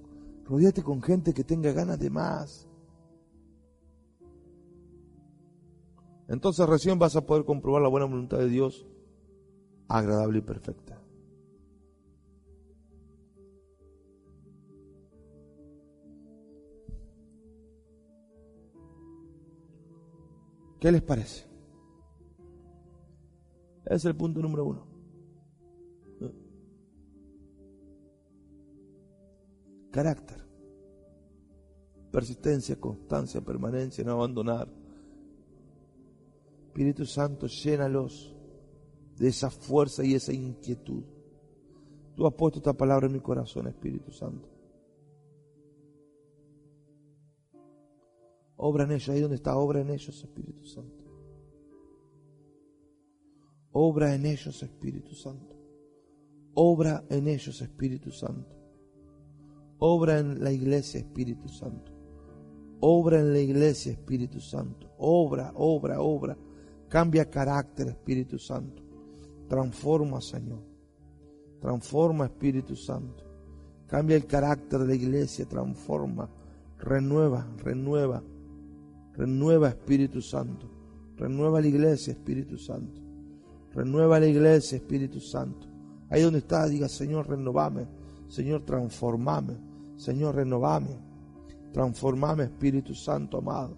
[0.46, 2.68] Rodíate con gente que tenga ganas de más.
[6.30, 8.86] Entonces recién vas a poder comprobar la buena voluntad de Dios,
[9.88, 11.02] agradable y perfecta.
[20.80, 21.48] ¿Qué les parece?
[23.90, 24.88] Es el punto número uno.
[29.92, 30.46] Carácter.
[32.12, 34.68] Persistencia, constancia, permanencia, no abandonar.
[36.68, 38.36] Espíritu Santo, llénalos
[39.18, 41.04] de esa fuerza y esa inquietud.
[42.16, 44.50] Tú has puesto esta palabra en mi corazón, Espíritu Santo.
[48.58, 50.97] Obra en ellos, ahí donde está, obra en ellos, Espíritu Santo.
[53.80, 55.56] Obra en ellos, Espíritu Santo.
[56.56, 58.58] Obra en ellos, Espíritu Santo.
[59.78, 61.92] Obra en la iglesia, Espíritu Santo.
[62.80, 64.90] Obra en la iglesia, Espíritu Santo.
[64.98, 66.36] Obra, obra, obra.
[66.90, 68.82] Cambia carácter, Espíritu Santo.
[69.48, 70.64] Transforma, Señor.
[71.62, 73.26] Transforma, Espíritu Santo.
[73.86, 76.28] Cambia el carácter de la iglesia, transforma.
[76.80, 78.24] Renueva, renueva.
[79.14, 80.68] Renueva, Espíritu Santo.
[81.16, 83.07] Renueva la iglesia, Espíritu Santo.
[83.78, 85.68] Renueva la iglesia, Espíritu Santo.
[86.10, 87.86] Ahí donde está, diga, Señor, renovame.
[88.28, 89.56] Señor, transformame.
[89.96, 90.98] Señor, renovame.
[91.72, 93.78] Transformame, Espíritu Santo, amado.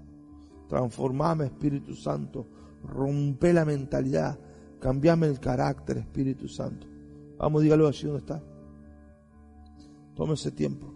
[0.69, 2.47] Transformame, Espíritu Santo.
[2.81, 4.39] Rompe la mentalidad.
[4.79, 6.87] Cambiame el carácter, Espíritu Santo.
[7.37, 8.41] Vamos, dígalo allí donde está.
[10.15, 10.93] Tome ese tiempo.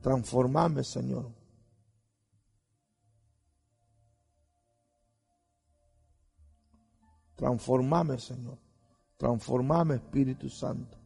[0.00, 1.30] Transformame, Señor.
[7.36, 8.58] Transformame, Señor.
[9.16, 10.98] Transformame, Espíritu Santo.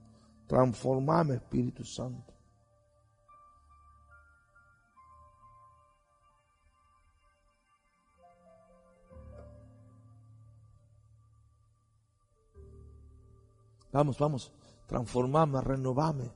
[0.46, 2.34] Transformame, Espíritu Santo.
[13.90, 14.52] Vamos, vamos,
[14.86, 16.30] transformame, renovame.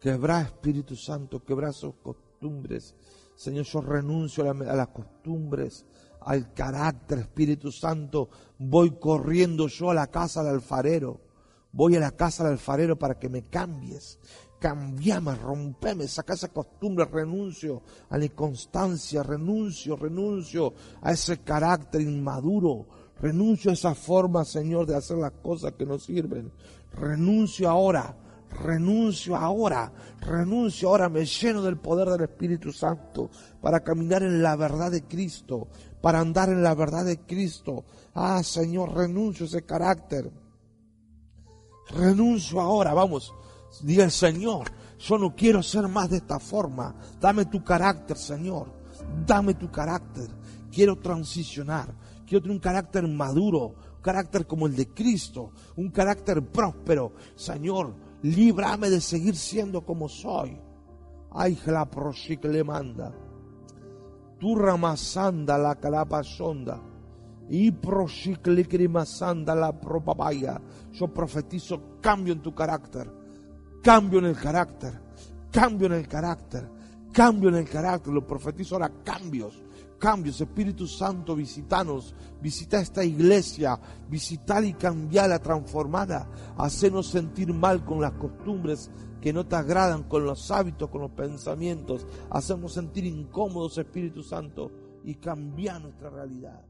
[0.00, 2.94] Quebra, Espíritu Santo, quebra sus costumbres.
[3.34, 5.84] Señor, yo renuncio a, a las costumbres
[6.26, 8.28] al carácter, Espíritu Santo.
[8.58, 11.20] Voy corriendo yo a la casa del alfarero.
[11.72, 14.18] Voy a la casa del alfarero para que me cambies.
[14.58, 22.86] Cambiame, rompeme, saca esa costumbre, renuncio a la inconstancia, renuncio, renuncio a ese carácter inmaduro,
[23.20, 26.50] renuncio a esa forma, Señor, de hacer las cosas que no sirven.
[26.98, 28.16] Renuncio ahora
[28.50, 33.30] renuncio ahora, renuncio ahora, me lleno del poder del Espíritu Santo
[33.60, 35.68] para caminar en la verdad de Cristo,
[36.00, 37.84] para andar en la verdad de Cristo.
[38.14, 40.30] Ah, Señor, renuncio ese carácter.
[41.90, 43.32] Renuncio ahora, vamos.
[43.82, 46.94] Diga el Señor, yo no quiero ser más de esta forma.
[47.20, 48.72] Dame tu carácter, Señor.
[49.26, 50.28] Dame tu carácter.
[50.70, 51.94] Quiero transicionar.
[52.26, 57.12] Quiero tener un carácter maduro, un carácter como el de Cristo, un carácter próspero.
[57.36, 57.94] Señor,
[58.34, 60.58] líbrame de seguir siendo como soy.
[61.30, 61.88] Ay, la
[62.48, 63.14] le manda
[64.38, 66.80] tu ramasanda la calapa sonda.
[67.48, 67.70] Y
[69.06, 70.60] sanda la propabaya.
[70.92, 73.10] Yo profetizo cambio en tu carácter.
[73.82, 75.00] Cambio en el carácter.
[75.52, 76.68] Cambio en el carácter.
[77.12, 78.12] Cambio en el carácter.
[78.12, 79.62] Lo profetizo ahora cambios.
[79.98, 80.40] Cambios.
[80.40, 82.14] Espíritu Santo, visitanos.
[82.42, 83.78] Visita esta iglesia.
[84.08, 86.28] Visitar y cambiarla, transformada.
[86.58, 88.90] Hacernos sentir mal con las costumbres
[89.20, 92.06] que no te agradan, con los hábitos, con los pensamientos.
[92.30, 94.72] Hacernos sentir incómodos, Espíritu Santo.
[95.04, 96.65] Y cambiar nuestra realidad.